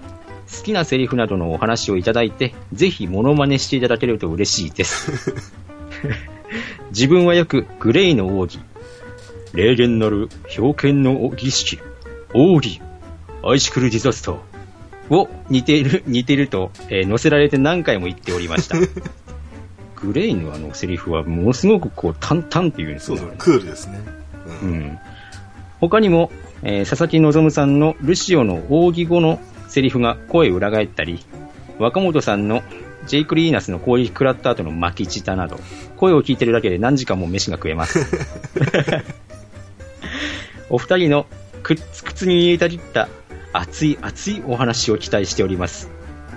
[0.51, 5.35] 好きなセリフなどのお話をいただいて、ぜひモノマネしていただけると嬉しいです。
[6.91, 8.61] 自分はよくグレイの奥義、
[9.53, 10.29] 霊言なる
[10.59, 11.79] 表剣の儀式、
[12.33, 12.81] 奥義、
[13.43, 14.37] アイシクルディザスター
[15.11, 18.77] を似ている、似ていると、えー載せられて何回も言っておりました。
[20.05, 24.01] グレイのあのセリフはものすごくこう淡々っていうんですよねそうそう、クールですね。
[24.63, 24.67] う。
[24.67, 24.99] うんん。
[25.81, 26.31] 他にも、
[26.63, 31.25] えー佐々木希さんのルシオの奥義後のセリフが声裏返ったり、
[31.79, 32.63] 若本さんの
[33.07, 35.59] ジェイク・リーナスの攻撃食らった後の巻き舌など、
[35.97, 37.99] 声を聞いてるだけで何時間も飯が食えます。
[40.71, 41.27] お二人の
[41.63, 43.09] くっつくつに煮えたぎった
[43.53, 45.91] 熱い熱いお話を期待しております。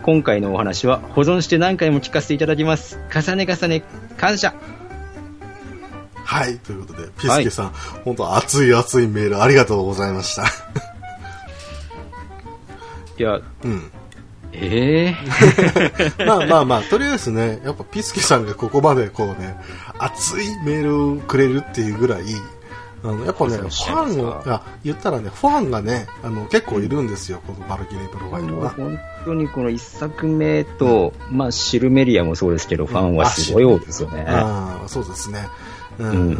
[0.08, 2.98] 今回のお話は保存して何回も聞かせていただきます。
[3.14, 3.84] 重ね重ね
[4.16, 4.56] 感謝
[6.24, 7.70] はい、ということで、ピスケさん、
[8.06, 10.44] 本当熱い熱いメールありがとうございました。
[13.20, 13.92] いや、うん。
[14.54, 15.14] え
[16.18, 19.58] え まあまあまあ、とりあえずね、やっぱピスケさんがここまでこうね、
[20.00, 22.24] 熱いメールをくれるっていうぐらい、
[23.04, 28.70] あの、やっぱね、ファンをすか、いや、言ったらね、ファンがね、あの、結構いるんですよ、このバルキリープロファイルは。
[28.72, 34.26] 本当にこの一作目と、まあ、シルメリアもそうですけど、ファンはすごい多いですよね。
[34.28, 35.48] ああ、そうですね。
[36.00, 36.38] うん、ううんん。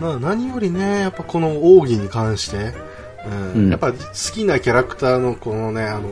[0.00, 3.98] まあ、何よりね、やっぱこの奥義に関して、うんうんやっぱ好
[4.32, 6.08] きなキャラクターのこのね、あの、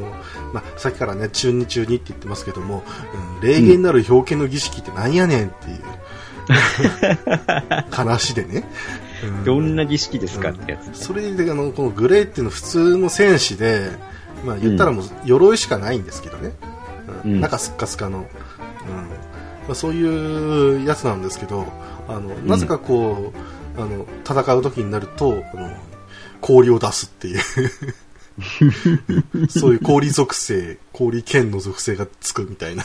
[0.53, 2.83] まあ、さっきからね、中二中二って言ってますけども、
[3.41, 5.83] うん、霊言なる表敬の儀式ってなんやねんっていう、
[7.91, 8.65] 話でね。
[9.25, 9.45] うん。
[9.45, 11.05] どんな儀式ですかってやつ。
[11.05, 13.91] それであのこのグレーっていうのは普通の戦士で、
[14.45, 16.53] まあ、言ったらもう鎧しかないんですけどね、
[17.25, 17.33] うん。
[17.33, 17.41] うん。
[17.41, 18.25] 中すっかすかの、うん。
[18.25, 21.67] まあ、そういうやつなんですけど
[22.09, 23.33] あのなぜかこ
[23.77, 25.71] う、あの戦う時になるとあの
[26.41, 27.41] 氷を出すっていう。
[29.49, 32.85] そういう氷属性氷剣の属性がつくみたいな、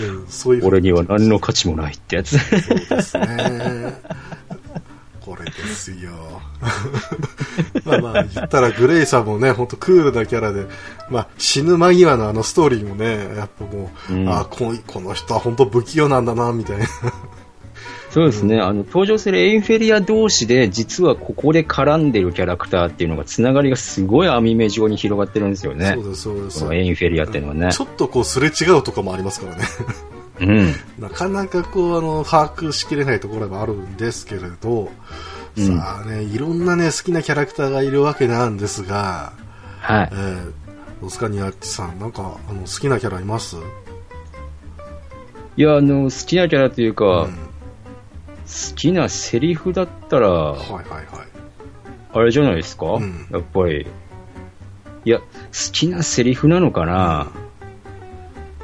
[0.00, 2.38] うん、そういう俺には何の価値もないってやつ。
[2.38, 3.94] そうですね。
[5.32, 6.42] これですよ。
[7.86, 10.66] まあまあ、言ったらグレイさんもね、ほんとクールなキャラで、
[11.08, 16.86] まあ死ぬ間際のあのストーリーもね、やっぱもう、うんあこのこの人は本当不器用なんだな、みたいな。
[18.10, 26.04] そうですね、あの、登場するエインフェリア同士で、実はここで絡んでるキャラクターっていうのが、つながりがすごい網目状に広がってるんですよねそう。
[26.10, 27.80] です、そうですこのエインフェリアっていうのはねち。
[27.80, 29.64] ょっとこうすれ違うとかもありますからね。
[30.40, 30.74] うん。
[30.98, 34.90] なかなかこう、あの、把握しきれないところもあるんですけれど、
[35.56, 39.34] うんさあね、いろんなね、好きなキャラクターがいるわけなんですが、
[39.80, 40.14] はいえ。
[40.14, 40.52] ー、
[41.02, 43.56] オスカニアッチさん、なんか、あの、好きなキャラいます？
[45.56, 47.36] いや、あの、好きなキャラというか、うん
[48.44, 51.06] 好きなセリフだったら、はいはいはい。
[52.12, 53.86] あれじゃないですか、うんやっぱり。
[55.04, 55.26] いや、好
[55.72, 57.30] きなセリフなのかな、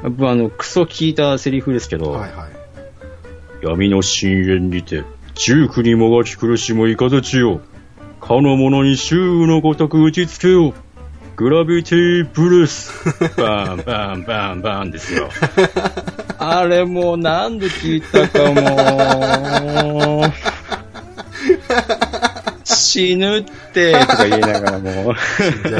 [0.03, 3.65] あの、クソ聞いたセリフですけど、はいはい。
[3.65, 5.03] 闇の深淵にて、
[5.35, 7.61] 重苦にもがき苦しむいかずちよ。
[8.21, 10.73] かの者に周雨のごとく打ちつけよ。
[11.35, 12.91] グラビティブルース。
[13.39, 15.29] バンバンバンバンですよ。
[16.39, 20.31] あれもう何度聞いたかもう。
[22.63, 23.43] 死ぬっ
[23.73, 25.15] て、とか言いながらもう、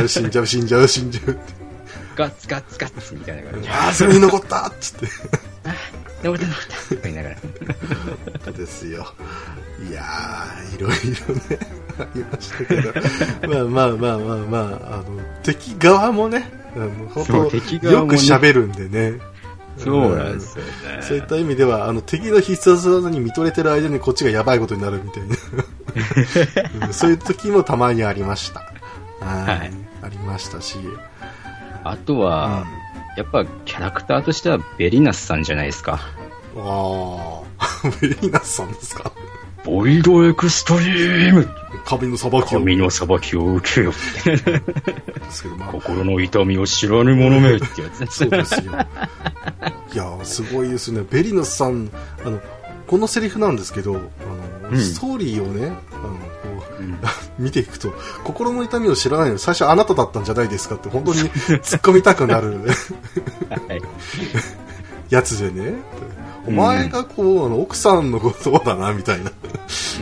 [0.07, 1.58] 死んじゃう、死んじゃう、死んじゃう、死んじゃうって。
[2.19, 3.73] ガッツガッツガッツみたいな感じで。
[3.73, 5.07] ああ、それに残ったっつって。
[6.21, 8.51] 登った登ったとか言いながら。
[8.51, 9.13] ですよ。
[9.89, 11.59] いやー、いろいろね、
[11.97, 12.93] ありましたけど。
[13.47, 15.05] まあまあまあまあまあ、あの、
[15.43, 19.21] 敵側もね、あの本当、ねよく喋るんでね。
[19.77, 20.71] そうなんですよね。
[21.01, 25.37] そういった意味では、あの、敵の必殺技に見とれてる間にこっちがやばいことになるみたいな。
[26.87, 28.59] うんそういう時もたまにありました。
[29.25, 30.77] はいはいありましたし。
[31.91, 32.65] あとは、
[33.17, 35.99] やっぱキャラクターとしてはベリナスさんじゃないですか。
[36.57, 39.11] ああ、 ベリーナスさんですか？
[39.65, 41.49] ボイドエクストリーム
[41.85, 42.41] 神の裁きを。
[42.43, 43.93] 神の裁きを受けよ。
[45.71, 48.71] 心の痛みを知らぬ者めってやつ そうですよ。
[49.93, 51.03] いやー、すごいですね。
[51.09, 51.89] ベリナスさん、
[52.25, 52.39] あの、
[52.87, 56.17] このセリフなんですけど、あの、うんストーリーをね、あの、
[57.37, 61.19] 見ていくと、心の痛みを知らないのに最初あなただったんじゃないですかって本当に
[61.61, 62.59] 突っ込みたくなる
[63.49, 63.81] はい。
[65.09, 65.73] やつでね？
[66.47, 69.31] お前がこう、あの、奥さんのことだな、みたいな、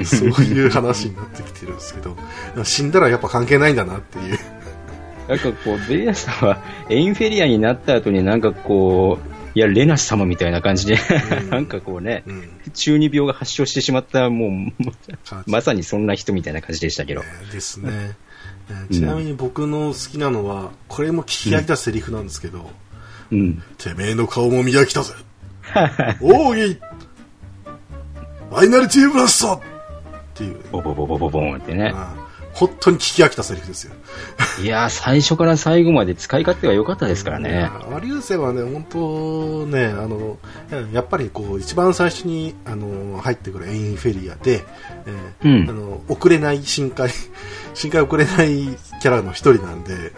[0.05, 2.15] そういう話になってきてるんですけど、
[2.63, 4.39] 死んだらやっぱ関係ないんだなっていう。
[5.28, 10.99] なんかこう、ベリナスさんはエインフェリアになった後になんかこう、いや、レナス様みたいな感じで、
[11.41, 12.49] うんなんかこうね、うん。
[12.76, 14.51] 中二病が発症してしまった、もう、
[15.47, 17.24] まさにそんな人みたいな感じでしたけど。
[17.51, 17.89] ですね。
[17.91, 22.70] えーちなみに僕の好きなのは、これも聞き飽きたセリフなんですけど、
[23.32, 23.64] うん。
[23.80, 25.16] てめえの顔も磨きたぜ。
[26.22, 26.80] 奥義
[28.49, 29.62] ファイナリティブラストっ
[30.36, 31.93] ていう、ボボボボボボンってね。
[31.95, 32.26] あー
[32.58, 33.93] 本当に聞き飽きたセリフですよ。
[34.64, 37.70] いやー、最初から最後まで使い勝手が良かったですからね。
[37.93, 40.39] アリューセはね、本当ね、あの、
[40.91, 44.66] やっぱりこう、一番最初に、あの、入ってくるエインフェリアで、
[45.05, 47.12] えーうんあの、遅れない深海、
[47.76, 48.49] 深海遅れない
[49.01, 50.14] キャラの一人なんで、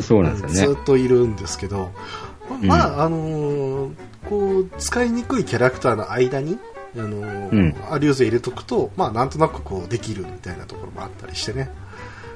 [0.00, 0.74] そうなんですよね。
[0.76, 1.90] ずっといるんですけど、
[2.62, 3.90] まあ、あのー
[4.28, 6.56] こう、使いにくいキャラクターの間に、
[6.96, 11.70] あのーうんアリューゼ入れとくと、まあ、なんとなくこう、できるみたいなところもあったりしてね。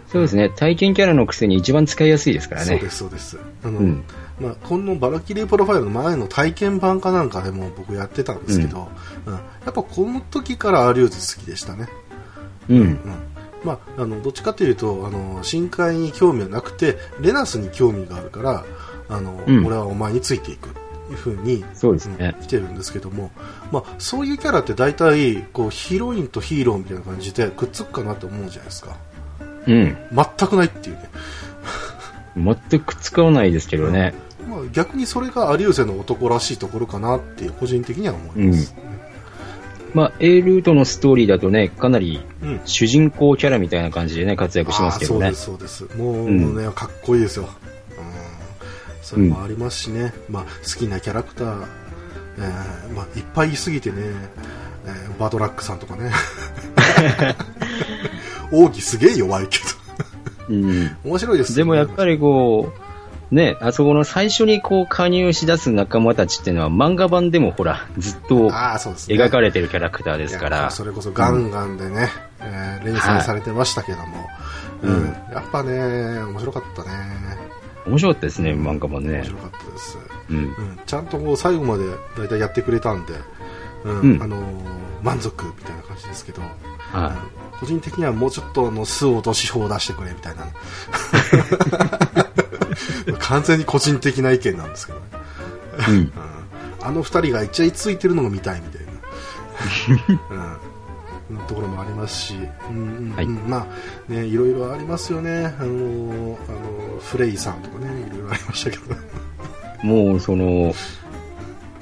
[0.08, 0.48] そうですね。
[0.48, 2.66] 大剣キャラのくせに一番使いやすいですからね。
[2.66, 3.38] そうです、そうです。
[3.64, 4.04] あの、うん
[4.40, 8.88] まあ、このバルキリープロファイルの前の体験版かなんかでも僕やってたんですけど、
[9.26, 11.88] うんやっぱこの時からアリューゼ好きでしたね。
[12.68, 12.76] うん。
[12.78, 12.98] うん。
[13.64, 18.64] まあ、あの、どっちかというと、あの、神界に興味はなくて、レナスに興味があるから、
[19.08, 20.78] あの、うん俺はお前についていくって
[21.10, 23.30] いう風に、そうですねうん来てるんですけども、
[23.70, 28.96] まあ、そういうキャラって大体、こう、ヒロインとヒーローみたいな感じでくっつくかなと思うじゃないですか。
[29.66, 29.96] うん。
[30.12, 31.10] 全くないっていうね。
[32.36, 34.14] 全く使わないですけどね。
[34.48, 38.74] まあ、逆にそれがアリューゼの男らしいところかなって個人的には思います。
[39.94, 42.60] まあ、A ルートのストーリーだとね、かなりうん。
[42.64, 45.32] 主人公キャラみたいな感じでね、活躍しますけどね。
[45.34, 45.98] そうです、そうです。
[45.98, 47.48] もう、うんね、かっこいいですよ。
[49.04, 49.08] うん。
[49.08, 50.14] それもありますしね。
[50.28, 51.66] まあ、好きなキャラクター、
[52.38, 53.98] えーまあ、いっぱいいすぎてね、
[54.86, 56.10] えーバドラックさんとかね。
[58.50, 59.60] 奥義すげえ弱いけ
[60.48, 60.88] うん。
[60.88, 60.90] ど。
[61.04, 62.72] 面白いです、でもやっぱりこ
[63.30, 68.50] う、ね、あそこの最初にこう加入し出す仲間たちっていうのは漫画版でもほら、ずっと。
[68.50, 70.70] 描かれてるキャラクターですから。
[70.70, 74.04] それこそガンガンでね、えー連載されてましたけども、
[74.84, 75.72] いうんやっぱね、
[76.22, 77.43] 面白かったね。
[77.86, 79.24] 面白かったですね、漫画版ね面。
[79.24, 79.98] 白かったです。
[80.30, 80.36] うん。
[80.36, 80.54] うん、
[80.86, 81.84] ちゃんとこう最後まで
[82.16, 83.12] 大体やってくれたんで、
[83.84, 90.46] うんうんあのー満足みたいな感じですけど、はうん個人的にはもうちょっとあの巣落とし法を出してくれみたいな
[93.20, 95.06] 完全に個人的な意見なんですけどね、
[95.88, 95.90] い。
[95.90, 95.96] うん。
[95.96, 96.12] うん
[96.84, 98.92] あの二人がイチャイついてるのが見たいみたいな、
[100.36, 100.56] うん、
[101.48, 102.34] ところもありますし、
[102.70, 103.12] うんうんうん。
[103.14, 103.26] はい。
[103.26, 103.66] ま
[104.08, 108.84] あねいろいろありますよね、あのーあのフレイさんとかねいろいろありましたけど。
[109.82, 110.74] もう、その、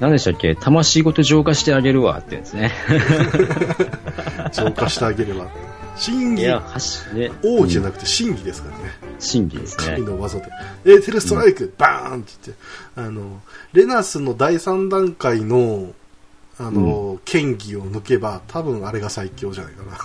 [0.01, 0.57] 何でしたっけ？
[0.57, 2.73] 魂ごと浄化してあげるわって言うんですね。
[4.53, 5.47] 浄化してあげれば。
[5.97, 6.59] 真偽ね。
[7.45, 8.85] 王義じゃなくて真偽ですからね、
[9.21, 9.85] 真偽ですね。
[9.95, 10.05] 神。
[10.05, 10.47] の技で。
[10.85, 12.63] エーテルストライク、バーンって言って。
[12.97, 13.41] あの
[13.73, 15.93] レナスの第3段階の
[16.67, 19.99] あの、剣技を抜けば多分あれが最強じゃないかな。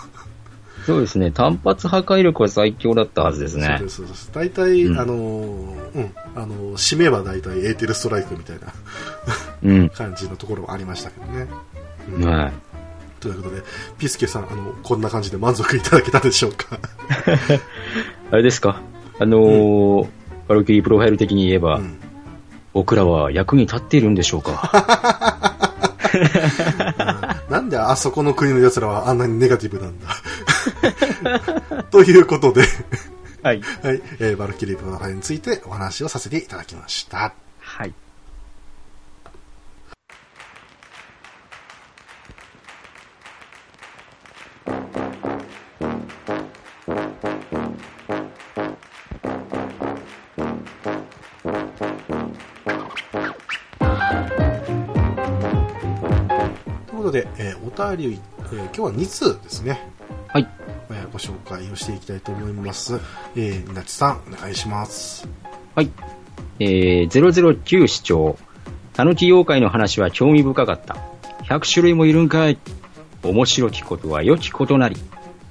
[0.86, 1.32] そうですね。
[1.32, 3.90] 単発破壊力は最強だったはずですそうねで。
[3.90, 4.30] すそうです。
[4.34, 5.00] 大体、うん。
[5.00, 6.12] あのうん。
[6.36, 8.68] あの締めは大体エーテルストライクみたいな
[9.64, 9.90] うん。
[9.90, 11.48] 感じのところもありましたけどね、
[12.14, 12.26] うん。
[12.26, 12.54] はい。
[13.20, 13.64] ということで
[13.98, 16.80] ピスケさんあのこんな感じで満足いただけたでしょうか？
[18.32, 18.80] あれですか？
[19.20, 20.08] あのー、
[20.48, 21.98] バルキリープロファイル的に言えば、うん。
[22.74, 25.42] 僕らは役に立っているんでしょうか？
[27.50, 32.62] なんであそこの国の奴らはあんなにネガティブなんだ ということで、
[33.44, 33.62] はい。
[33.62, 37.34] はい、えーバルキリープロファイルについてお話をさせていただきました。
[57.08, 58.20] ことで、えーお便り、
[58.52, 59.82] えー今日は2通ですね、
[60.28, 60.48] はい。
[60.90, 63.00] えーご紹介をしていきたいと思います。
[63.36, 65.28] えー、みなちさん、お願いします。
[65.76, 65.92] はい。
[66.60, 68.38] えー、009視聴。
[68.94, 70.98] たぬき妖怪の話は興味深かった。
[71.44, 72.58] 100種類もいるんかい。
[73.24, 74.98] 面白きことは良きことなり。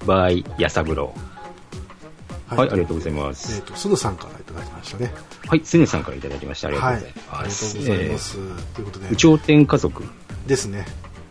[0.05, 1.15] 場合、やさぐろ
[2.51, 2.55] う。
[2.55, 3.63] はい、ありがとうございまえっ、す。
[3.63, 5.13] と、すぬさんからいただきましたね。
[5.49, 6.69] はい、すねさんからいただきました。
[6.69, 7.13] ありがとうはいござい。
[7.13, 7.77] ありがとます。
[7.77, 8.35] うございまえす。
[8.75, 10.05] ということでー、有、頂天家族。
[10.47, 10.85] ですね。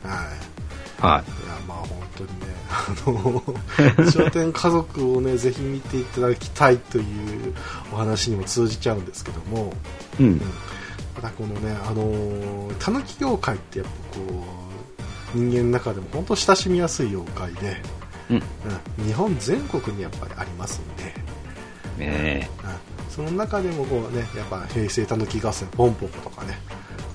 [0.06, 0.56] はい。
[1.02, 7.54] はいや、まあ本当にね、あの、 商店家族をね、ぜひ見ていただきたいという
[7.92, 9.74] お話にも通じちゃうんですけども、
[10.20, 10.24] い。
[10.24, 10.42] うん。
[11.16, 14.46] ただこのね、あの、たぬき妖怪ってやっぱこ
[15.34, 17.82] う、人間の中でも本当親しみやすい妖怪で、
[18.30, 18.36] うん。
[18.38, 21.14] うん日本全国にやっぱりありますんで、
[21.98, 26.60] ねうんその中でもこうね、やっぱ平成たぬき合戦、ポンポコとかね、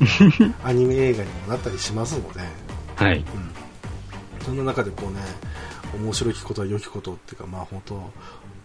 [0.65, 2.70] アニメ映画にもなったりしますので、え。
[3.05, 3.19] はい。
[3.19, 3.25] うん
[4.45, 5.21] その中でこうね、
[5.95, 8.11] 面白きことは良きことっていうか、まあ本当、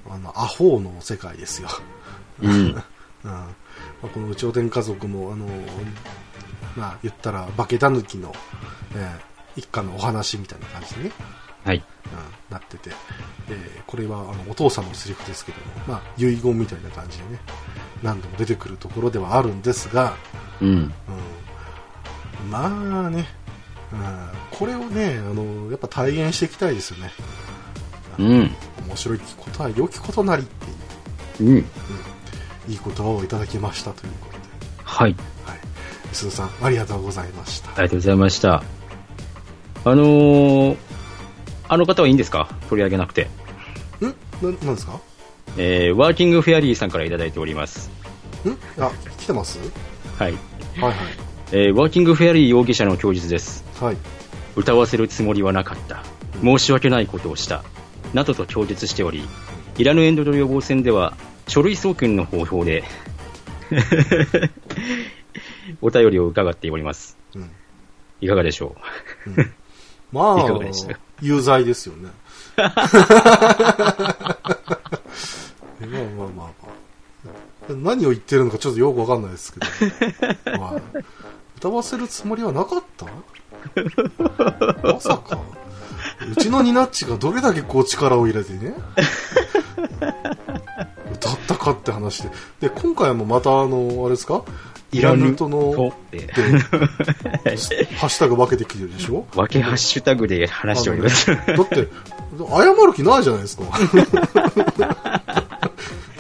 [0.10, 1.68] あの、アホの世界ですよ。
[2.42, 2.52] うん。
[2.56, 2.84] うんま
[4.04, 5.46] あ、この有頂天家族も、あの、
[6.76, 8.34] まあ言ったら、化けたぬきの、
[8.96, 11.12] えー一家のお話みたいな感じでね、
[11.64, 11.78] はい。
[11.78, 11.84] うん、
[12.54, 12.92] なってて、
[13.50, 17.40] えーこれはあのお父さんのセリフですけども、まあ遺言みたいな感じでね、
[18.04, 20.16] 何度も出てくるところではあるんですが、
[20.62, 20.68] うん。
[20.68, 20.72] う
[22.48, 23.45] ん、まあね、うん、
[24.52, 27.12] これをね、あの、やっぱ体現していきたいですよね。
[28.18, 28.52] うん。
[28.88, 31.58] 面白いことは良きことなりっていう、うん。
[31.58, 31.64] うん、
[32.72, 34.44] いい言葉をいただきましたということで、
[34.84, 35.16] はい。
[35.46, 35.60] はい。
[36.14, 37.72] すずさん、ありがとうございました。
[37.72, 38.64] ありがとうございました。
[39.84, 40.78] あのー、
[41.68, 42.48] あの方はいいんですか？
[42.70, 43.28] 取り上げなくて。
[44.02, 44.06] ん？
[44.06, 44.12] な、
[44.42, 45.00] なんですか？
[45.58, 47.90] えーワーキングフェアリーさんからいただいております。
[48.46, 48.58] ん？
[48.82, 49.60] あ、来てます？
[50.18, 50.32] はい。
[50.32, 50.38] は
[50.80, 50.96] いはい。
[51.52, 53.65] えーワーキングフェアリー容疑者の供述です。
[53.80, 53.98] はい。
[54.56, 56.04] 歌わせるつもりはなかった。
[56.42, 57.64] 申し訳ないことをした。
[58.14, 59.28] などと供述しており、
[59.78, 61.16] いらぬエンドの予防線では、
[61.48, 62.84] 書類送検の方法で、
[65.82, 67.18] お便りを伺っております。
[67.36, 67.50] うん。
[68.22, 68.76] いかがでしょ
[69.28, 69.30] う？
[69.42, 69.54] ん、
[70.12, 70.38] まあ
[71.22, 72.10] 有罪ですよね。
[72.58, 72.74] まあ
[75.90, 76.52] まあまあまあ。
[77.70, 79.66] 何を言ってるのかちょっとよくわかんないですけど。
[80.60, 80.82] まあ、
[81.58, 83.08] 歌わせるつもりはなかった？
[84.84, 85.40] まさか。
[86.32, 88.74] うちのニナッチがどれだけこう力を入れてね、
[91.14, 92.30] 歌ったかって話で。
[92.62, 94.38] で、今回もまたあの、あれですか？
[94.38, 94.44] う
[94.92, 99.26] イラヌとの、ハッシュタグ分けてきてるでしょ？
[99.34, 101.28] 分けハッシュタグで話しております。
[101.28, 101.90] だって、
[102.50, 103.64] 謝る気ないじゃないですか。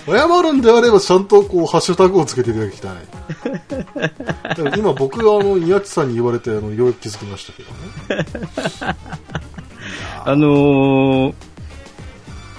[0.06, 2.92] 謝るんであればちゃんとこう、ハッシュタグをつけていただきたい。
[4.80, 8.96] 今僕があの、宮地さんに言われて、あの、ようやく気づきましたけどね。
[10.26, 11.34] あのー、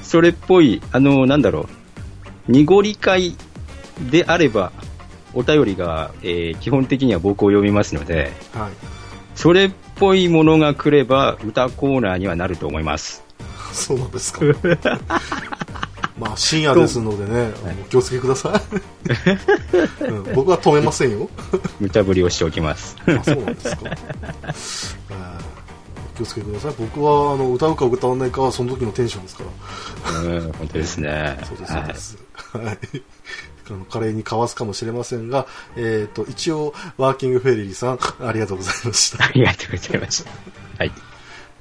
[0.02, 1.68] それっぽい、あのーなんだろ
[2.48, 3.36] う、濁り会
[4.10, 4.72] であれば、
[5.34, 8.70] お便りが、えー基本的には僕を読みますので、はい。
[9.34, 13.22] それっぽいものが来れば、歌コーナーにはなると思います。
[13.72, 14.40] そうなんですか。
[16.18, 17.52] まあ、深夜ですのでね、
[17.82, 18.60] お気をつけくださ
[20.00, 20.04] い。
[20.04, 21.28] うん僕は止めませんよ。
[21.78, 22.96] 無茶ぶりをしておきます。
[23.06, 23.80] あそうなんですか。
[23.84, 25.56] えー
[26.16, 26.74] お気をつけください。
[26.78, 30.20] 僕はあの歌うか歌わないかはその時のテンションですから。
[30.20, 31.38] うん、本当ですね。
[31.44, 32.18] そうです、そうはいです。
[32.52, 33.02] はい。
[33.68, 35.46] あの、華麗にかわすかもしれませんが、
[35.76, 39.24] えっ、と、一応、ワーキングフェリーさん、ありがとうございました。
[39.24, 40.30] ありがとうございました。
[40.78, 40.92] はい。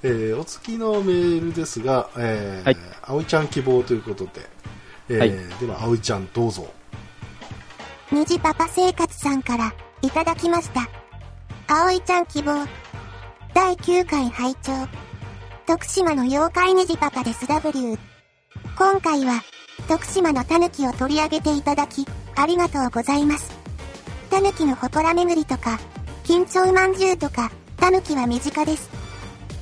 [0.07, 4.31] えーお次のメールですが、えーはい葵ちゃん希望ということで、
[5.09, 6.71] えーはいでは、葵ちゃんどうぞ。
[8.11, 10.87] 虹パパ生活さんからいただきました。
[11.67, 12.67] 葵ちゃん希望。
[13.55, 14.71] 第9回拝聴
[15.65, 17.97] 徳島の妖怪虹パパです W。
[18.77, 19.41] 今回は、
[19.87, 23.51] 徳島の狸を取り上げていただき、ありがとうございます。
[24.29, 25.79] 狸の祠巡りとか、
[26.23, 28.94] 緊張まんじゅうとか、狸は身近です。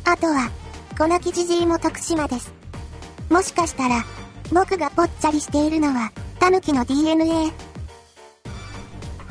[0.05, 0.51] あとは、
[0.97, 2.53] このきじじいも徳島です。
[3.29, 4.03] もしかしたら、
[4.51, 7.25] 僕がぽっちゃりしているのは、狸の DNA。
[7.33, 7.49] は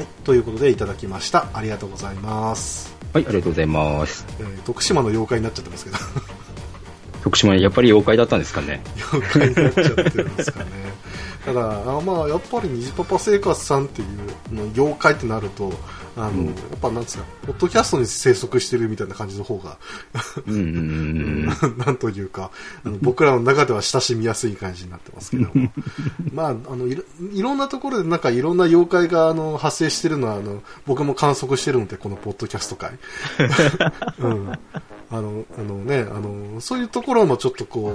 [0.00, 0.06] い。
[0.24, 1.46] ということで、いただきました。
[1.52, 2.94] ありがとうございます。
[3.12, 4.24] はい、ありがとうございます。
[4.40, 5.96] えー徳島の妖怪になっちゃってますけど、
[7.22, 8.82] 徳島、やっぱり妖怪だったんですかね。
[9.12, 10.70] 妖怪になっちゃってるんですかね。
[11.44, 14.04] ただ、あまあ、やっぱり虹パパ生活さんってい
[14.50, 15.72] うの妖怪ってなると、
[16.16, 19.78] あの、うんやっぱなんですか、ポッドキャストに生息してるみたいな感じの方が。
[20.46, 22.50] なんというか、
[22.84, 25.72] あの僕らの中では親しみやすい感じになってますけども。
[26.32, 27.02] まあ、あのいろ、
[27.32, 32.98] いろんなところでなんかいろんな妖怪があの発生してるのは、あの、僕も観測してるので、このポッドキャスト界。
[34.18, 34.52] うん。
[35.12, 37.92] あの、あのね、あの、そういうところもちょっとこ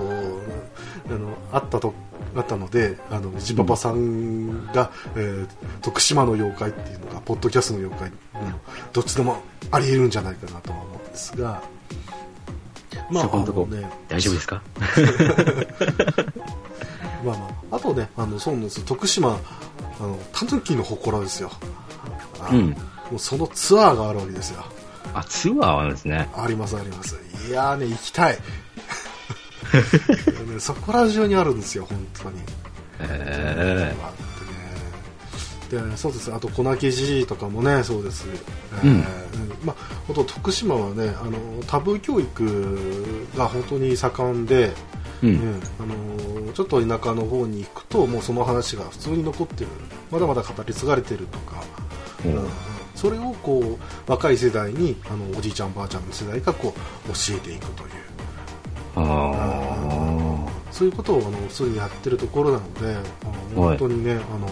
[1.10, 1.94] う、あの、あったと、
[2.36, 5.48] あったので、あの、ジパパさんが、えー
[5.82, 8.54] 徳島の妖怪っていうのが、ポッドキャストの妖怪、うん、
[8.94, 9.42] どっちでも
[9.72, 11.62] あり得るんじゃないかなとは思うんですが、
[13.10, 14.62] まそこのとこね、大丈夫ですか？
[17.24, 19.40] まあまあ、あとね、あの、そうなんですよ徳島、
[20.00, 21.52] あの、タヌキの祠ですよ。
[22.40, 22.70] あうん。
[22.70, 22.76] も
[23.16, 24.64] うそのツアーがあるわけですよ。
[25.14, 26.30] あ、ツアーなんですね。
[26.36, 27.18] ありますあります。
[27.48, 28.38] いやーね、行きたい。
[30.48, 32.42] ね、そこら中にあるんですよ、本当に。
[33.00, 34.28] えあってね。
[35.70, 36.34] で、そうです。
[36.34, 38.28] あと、粉木じとかもね、そうです。
[38.84, 39.04] えーうんうん
[39.64, 39.76] まあ、
[40.08, 41.38] 本当徳島はね、あの、
[41.68, 44.72] タブー教育が本当に盛んで、ー。
[45.24, 45.62] ううんん。
[45.80, 49.68] あのーちょっと田舎の方に行くともうその話が普通に残ってる
[50.10, 51.62] まだまだ語り継がれてるとか、
[52.26, 52.50] うんうん
[52.96, 56.74] それをこう若い世代にあのおじいちゃんおばあちゃんの世代がこ
[57.06, 57.90] う教えていくという
[58.96, 63.02] あそういうことをあの普通にやってるところなのであ
[63.56, 64.48] 本当にね、あの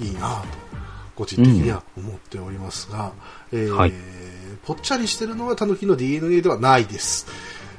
[0.00, 0.70] いいなと
[1.14, 3.12] 個人的には思っておりますが、
[3.52, 3.92] えーはい。
[4.64, 7.26] ぽっちゃりしてるのはタヌキの DNA ではないです。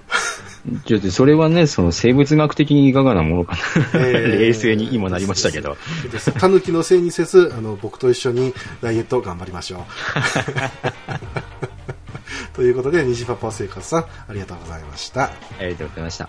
[0.09, 0.41] あ。
[0.85, 3.59] ちょっとそれはね、その生物学的にいかがなものかな。
[3.95, 5.75] えー冷静に今なりましたけど。
[6.39, 9.81] タヌキのせいにせず、あの、僕と一緒にダイエット頑張りましょう。
[12.53, 15.21] ということで、虹パパ生活さん、ありがとうございました。
[15.21, 16.25] はありがとうございました。
[16.25, 16.27] い、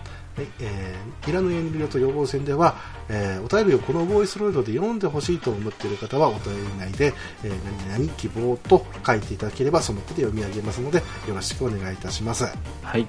[0.61, 2.75] えー、いらぬ遠慮と予防線では、
[3.09, 7.13] えーお便りをこのボイスロイドで読んでほしいと思っている方は、お便り内で、
[7.43, 12.45] えー何々希望と書いていただければ、その子で読み上げますので、よろしくお願いいたします。
[12.81, 13.07] はい。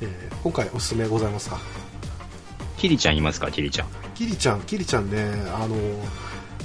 [0.00, 1.58] えー今回おすすめございますか？
[2.76, 3.88] キリちゃんいますか、キリちゃん。
[4.14, 5.76] キリちゃん、キリちゃんね、あの、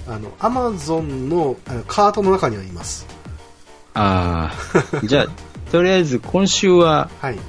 [0.07, 3.07] あの、アマゾンのえーカートの中にはいます。
[3.93, 4.53] ああ、
[5.05, 5.27] じゃあ、
[5.71, 7.39] とりあえず今週は、はい。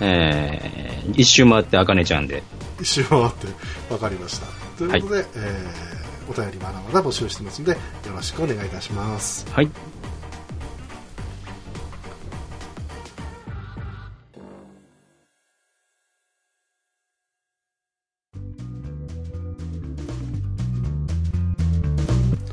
[0.00, 2.42] えー、一周回ってあかねちゃんで。
[2.80, 3.46] 一周回って
[3.88, 4.46] 分かりました。
[4.76, 7.78] ということで、えーお便りまだまだ募集してますので、よ
[8.14, 9.46] ろしくお願いいたします。
[9.52, 9.70] はい。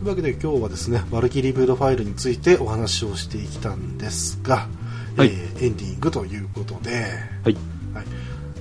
[0.04, 4.68] というわけで今日はですね、バルキリーブードファイルについてお話をしていきたんですが、
[5.16, 7.56] はいえーエンディングということで、はい。
[7.94, 8.06] はい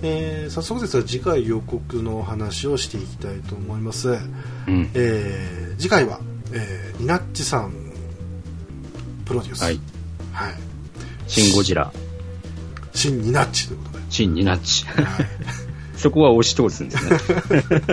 [0.02, 4.88] えー早速ですが次回予告のお話をしていきたいと思います、うん。
[4.94, 6.20] えー次回は、
[6.52, 7.72] えーニナッチさん
[9.24, 9.80] プロデュース、はい。
[10.32, 10.54] はい、
[11.26, 11.92] シン・ゴジラ、
[12.94, 14.84] 新ニナッチということで、シン・ニナッチ。
[14.84, 15.26] はい
[16.02, 17.18] そこは押し通すんですね。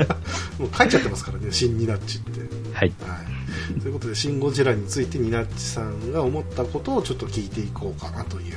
[0.57, 2.39] もう書いちゃってますからね新ニナッチって、
[2.73, 2.91] はい。
[3.05, 3.28] はい、
[3.81, 8.55] ということで「シン・ゴジラ」についてニナッチさんが思ったことをちょっと聞いていこうかなという、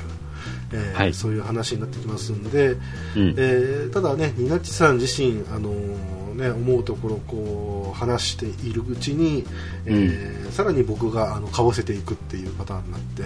[0.71, 3.33] えーはいそういう話になってきますんで、うん。
[3.37, 9.45] えーただね、ニナッチさん自身、あのーね、思うところをこう話しているうちに、
[9.85, 13.23] えーさらに僕があのかぶせていくっていうパターンになって、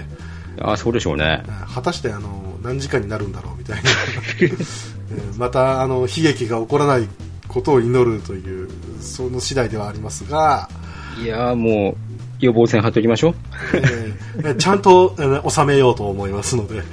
[0.61, 1.51] ああ、そうでしょうねえ。
[1.51, 3.89] ー果たしてあの何時間になるんだろうみたいな、
[4.41, 7.07] えーまたあの悲劇が起こらない
[7.47, 8.69] ことを祈るという、
[9.01, 10.69] その次第ではありますが、
[11.23, 11.95] いやーもう、
[12.39, 13.35] 予防線張っておきましょう。
[13.73, 16.81] えーちゃんと、えー収めようと思いますので。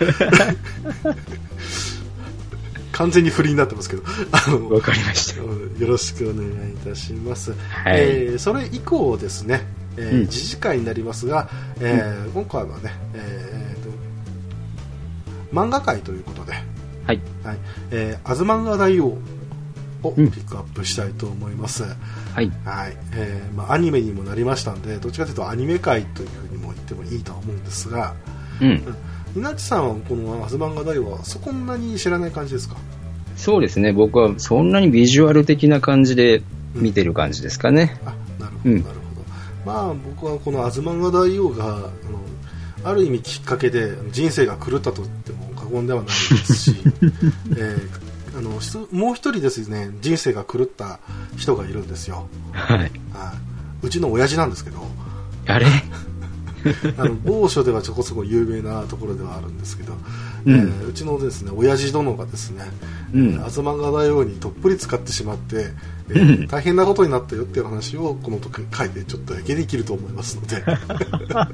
[2.92, 5.40] 完全に不利になってますけど、あのわかりました。
[5.42, 5.48] よ
[5.80, 7.50] ろしくお願いいたします。
[7.52, 7.56] はい
[8.00, 9.62] えーそれ以降ですね、
[9.96, 11.48] えーうん次次回になりますが、
[11.80, 13.90] えー今回はね、えーと
[15.52, 16.58] 漫画界ということで、は
[17.12, 17.20] い。
[17.42, 17.58] はい
[17.90, 19.18] えー、アズマンガ大王
[20.04, 21.82] をピうんックアップしたいと思います。
[22.34, 22.50] はい。
[22.64, 28.14] はいえーまあ、アニメにもなりましたんで、どっちかというとアニメ界というふうにも言ってもいいとは思うんですが、
[28.60, 28.82] うん。
[29.36, 32.76] 稲地さんはこのアズマンガ大王はそこんなに知らない感じですか？
[33.36, 33.92] そうですね。
[33.92, 36.42] 僕はそんなにビジュアル的な感じで
[36.74, 38.00] 見てる感じですかね。
[38.04, 39.04] あなるほど、うんなるほど
[39.66, 41.90] まあ僕はこの「アズマンガ大王が」あの
[42.84, 46.12] ある意味きっかけで人生が狂ったと言っても過言ではないで
[46.44, 46.76] すし、
[47.56, 48.03] えー
[48.36, 48.50] あの
[48.90, 50.98] もう一人ですね人生が狂った
[51.36, 52.28] 人がいるんですよ。
[52.52, 52.78] はい。
[52.78, 52.90] はい。
[53.82, 54.78] うちの親父なんですけど。
[55.46, 55.66] あれ？
[56.96, 59.92] あの某所ではちょこそこ有名なところではあるんですけど、
[60.46, 60.54] うん。
[60.54, 62.64] えーうちのですね親父殿がですね、
[63.12, 63.34] うん。
[63.34, 65.72] えーアズマンガ大王にどっぷり使ってしまって、
[66.08, 66.46] えうーん。
[66.48, 70.62] 大変なことになったよっていう話をこの時回でちょっと絵できると思いますので。
[71.36, 71.46] わ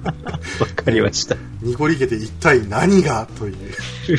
[0.76, 1.36] かりました。
[1.62, 3.26] 濁り毛で一体何が？
[3.38, 3.56] という、
[4.08, 4.12] え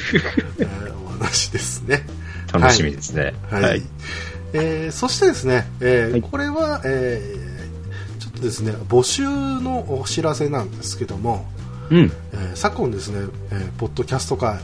[0.65, 2.05] ーお話ですね
[2.53, 3.33] 楽しみですね。
[3.49, 3.81] はい、
[4.53, 6.21] えーそしてですね、えーはい。
[6.21, 7.51] これは、えー
[8.19, 11.45] ちょっとですね募集のお知らせなんですけども、
[11.89, 12.11] うん。
[12.33, 13.19] えー昨今ですね、
[13.51, 14.59] えーポッドキャスト界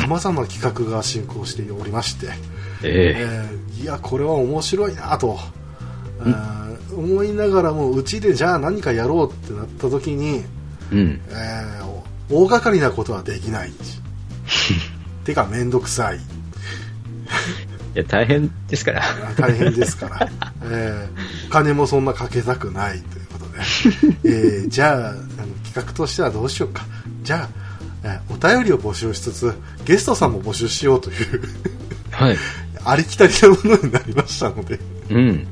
[0.00, 2.26] さまざまな企画が進行しておりまして、
[2.82, 3.16] ええ。
[3.18, 5.38] えーいやこれは面白いなと、
[6.20, 10.44] あー思いながらもうちでじゃあ何かやろうってなった時に、
[10.92, 11.20] うん。
[11.30, 11.92] えー
[12.30, 13.72] 大掛かりなことはできない。
[15.24, 16.20] てか面倒くさい
[17.94, 19.02] いや、大変ですから。
[19.36, 20.28] 大変ですから、
[20.64, 23.60] えーお金もそんなかけたくないということで、
[24.24, 25.18] えーじゃああの
[25.64, 26.86] 企画としてはどうしようか。
[27.22, 27.48] じゃあ、
[28.04, 29.52] えーお便りを募集しつつ
[29.84, 31.42] ゲストさんも募集しようという。
[32.10, 32.36] はい。
[32.84, 34.80] ありきたりなものになりましたので、
[35.10, 35.46] うん。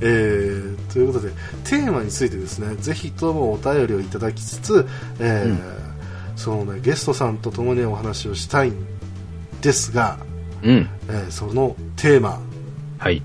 [0.00, 1.32] えーということで
[1.64, 4.86] テーマについてですねぜひともお便りをいただきつつ、
[5.18, 5.58] えーうん。
[6.36, 8.74] そのね、ゲストさんと共にお話をしたいん
[9.62, 10.18] ですが、
[10.64, 10.88] うん。
[11.08, 12.40] えーそのテーマ
[12.98, 13.22] はい。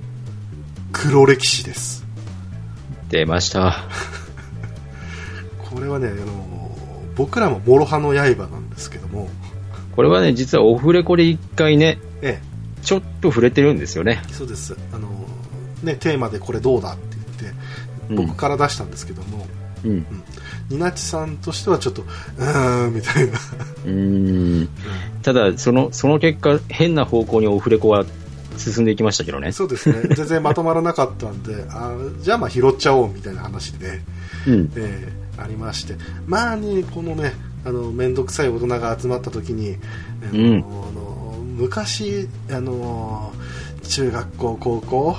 [0.91, 2.05] 黒歴史です
[3.09, 3.85] 出ました。
[5.69, 6.71] これはね、あの
[7.15, 9.29] 僕らも諸刃の刃なんですけども、
[9.95, 12.39] これはね、実はオフレコで一回ね、え
[12.81, 14.21] ちょっと触れてるんですよね。
[14.29, 15.09] え、そうですあの、
[15.83, 17.59] ね、テーマでこれどうだって言って
[18.09, 19.47] うん僕から出したんですけども、
[19.85, 20.05] うん。
[20.69, 23.33] ニナチさんとしてはちょっとうーんみたいな、
[23.85, 24.69] うーん。
[25.23, 28.05] ただ、その、その結果、変な方向にオフレコは
[28.57, 29.51] 進んでいきましたけどね。
[29.51, 34.01] そうですね全然まとまらなかったんであじゃあまあ拾っちゃおうみたいな話で、
[34.47, 34.71] うん。
[34.75, 35.95] ええありまして
[36.27, 37.33] まあねこのね
[37.65, 39.77] あの面倒くさい大人が集まった時に、
[40.33, 41.15] うんあの
[41.55, 43.33] 昔あの
[43.83, 45.17] 中学校高校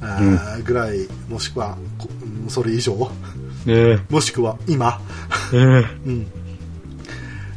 [0.00, 1.76] あーぐらいもしくは
[2.48, 3.10] それ以上
[3.66, 5.00] えもしくは今、
[5.52, 5.60] ええ。
[6.06, 6.26] うん。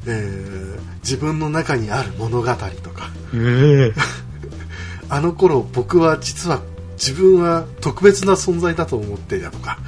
[0.08, 2.54] えー自分の中にある物語と
[2.92, 3.10] か。
[3.34, 3.94] ええ。
[5.10, 6.62] あの頃僕は実は
[6.98, 9.80] 自分は特別な存在だと思ってやとか、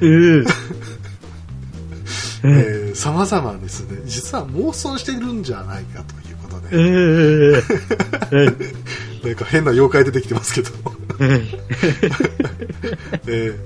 [0.00, 0.46] えー
[2.44, 8.74] えー、様々ですね、実は妄想しているんじゃないかということえで、ー
[9.26, 10.70] なんか変な妖怪出てきてますけど、
[13.26, 13.58] えー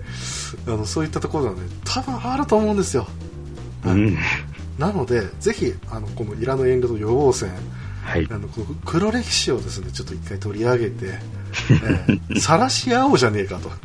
[0.67, 3.07] あのそういったところがね、多分あると思うんですよ。
[3.85, 4.17] うん。
[4.79, 7.51] なので、ぜひ、あの、このイラの遠慮と予防戦、
[8.03, 8.27] はい。
[8.31, 11.19] あの、この黒歴史をですね、ちょっと一回取り上げて、
[11.71, 13.71] えー、 晒し合おうじゃねえかと。
[13.71, 13.81] はい。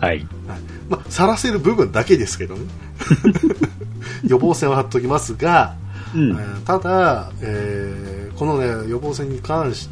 [0.00, 0.26] はい
[0.88, 2.62] まあ、晒せる部分だけですけどね。
[4.24, 5.74] 予防線を貼っておきますが、
[6.14, 6.34] うんえ。
[6.34, 9.88] ーただ、えーこのね、予防線に関し、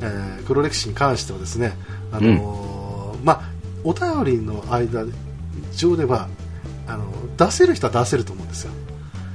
[0.00, 1.76] えー黒歴史に関してはですね、
[2.12, 3.40] あのーまあ、
[3.84, 5.04] お便りの間
[5.74, 6.28] 上では、
[6.86, 7.04] あの、
[7.36, 8.72] 出せる人は出せると思うんですよ。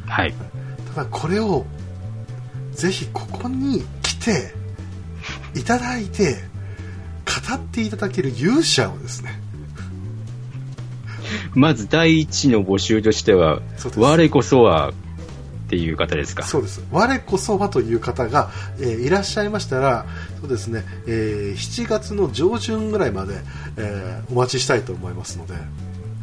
[0.08, 0.34] はい。
[0.94, 1.66] ただこれを
[2.74, 4.54] ぜひここに来て
[5.56, 6.36] いただいて
[7.50, 9.42] 語っていただける勇者をですね
[11.54, 13.62] まず第一の募集としては
[13.98, 16.44] 我こそはっていう方ですか？
[16.44, 20.06] そうです我こそはという方が、えーいらっしゃいましたら
[20.42, 23.36] そうですね、えー7月の上旬ぐらいまで、
[23.78, 25.54] えーお待ちしたいと思いますので、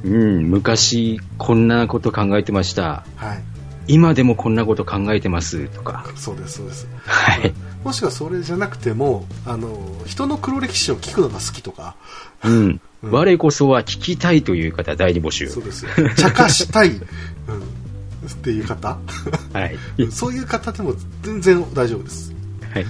[0.04, 0.50] うん。
[0.50, 3.04] 昔、こんなこと考えてました。
[3.16, 5.68] はい、今でもこんなこと考えてます。
[5.68, 6.04] とか。
[6.16, 7.52] そうですそうですはい。
[7.84, 9.76] もしくはそれじゃなくてもあの
[10.06, 11.96] 人の黒歴史を聞くのが好きとか
[12.44, 12.52] うん。
[12.52, 12.80] うん
[13.10, 15.48] 我こそは聞きたいという方、第二募集。
[15.48, 17.00] そうですよ茶化したい、うん、っ
[18.42, 18.96] ていう方
[19.52, 19.76] はい。
[20.12, 22.32] そういう方でも全然大丈夫です。
[22.72, 22.86] はい。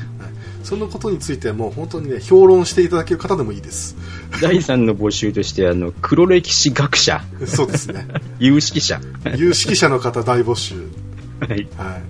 [0.62, 3.96] はい、そのことについてはもう本当にね、評論していただける方でもいいです。
[4.40, 8.06] 第三の募集として、あの、黒歴史学者、そうですね。
[8.38, 9.00] 有識者。
[9.36, 10.74] 有識者の方大募集。
[11.40, 11.68] はい。
[11.76, 12.00] は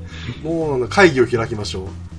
[0.42, 0.46] い。
[0.46, 2.11] もう会議を開きましょう。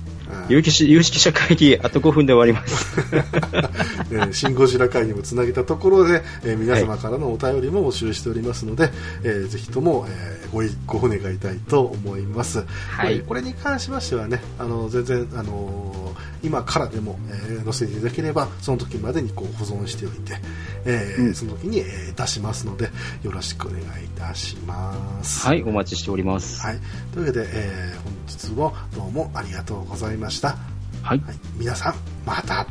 [0.44, 3.00] はい有識者有識者会議、あと5分で終わります。
[4.12, 8.90] えーシン・ゴジラ会にもつなげたところで、えー皆様からのお便りも募集しておりますので、
[9.22, 12.64] えーぜひとも、えーごいごお願いたいと思います。
[12.88, 16.04] はいこれに関しましてはね、あの全然、あのー
[16.42, 20.38] 今からでも、えー載せていただければ、その時までにこう保存しておいて、
[20.84, 22.90] えーうんその時に、えー出しますので、
[23.22, 23.86] よろしくお願いい
[24.18, 25.46] たします。
[25.46, 26.60] はい、お待ちしております。
[26.60, 26.78] はい。
[27.12, 30.56] というわけで、えー本日もどうもありがとうございました。
[31.02, 31.18] はい。
[31.20, 31.36] はい。
[31.56, 31.94] 皆さん、
[32.26, 32.66] また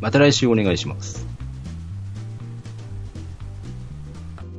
[0.00, 1.26] また来週お願いします。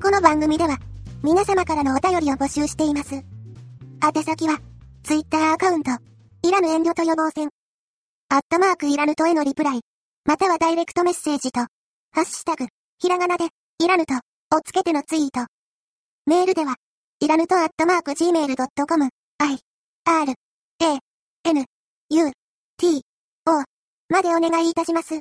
[0.02, 0.78] この番組では、
[1.24, 3.16] 皆様からのお便りを募集しています。
[3.16, 4.60] 宛先は、
[5.04, 5.92] ツイッターアカウント、
[6.44, 7.50] いらぬ遠慮と予防線、
[8.30, 9.82] アットマークいらぬとへのリプライ、
[10.26, 11.68] またはダイレクトメッセージと、ハ
[12.22, 12.68] ッシュタグ、
[13.00, 13.46] ひらがなで、
[13.80, 15.48] いらぬと、をつけてのツイート。
[16.26, 16.76] メールでは、
[17.20, 19.10] いらぬとアットマーク gmail.com、
[19.40, 19.60] i,
[20.10, 21.00] r, a,
[21.50, 21.66] n,
[22.12, 22.32] u,
[22.78, 23.02] t,
[23.46, 23.64] o
[24.08, 25.16] までお願いいたします。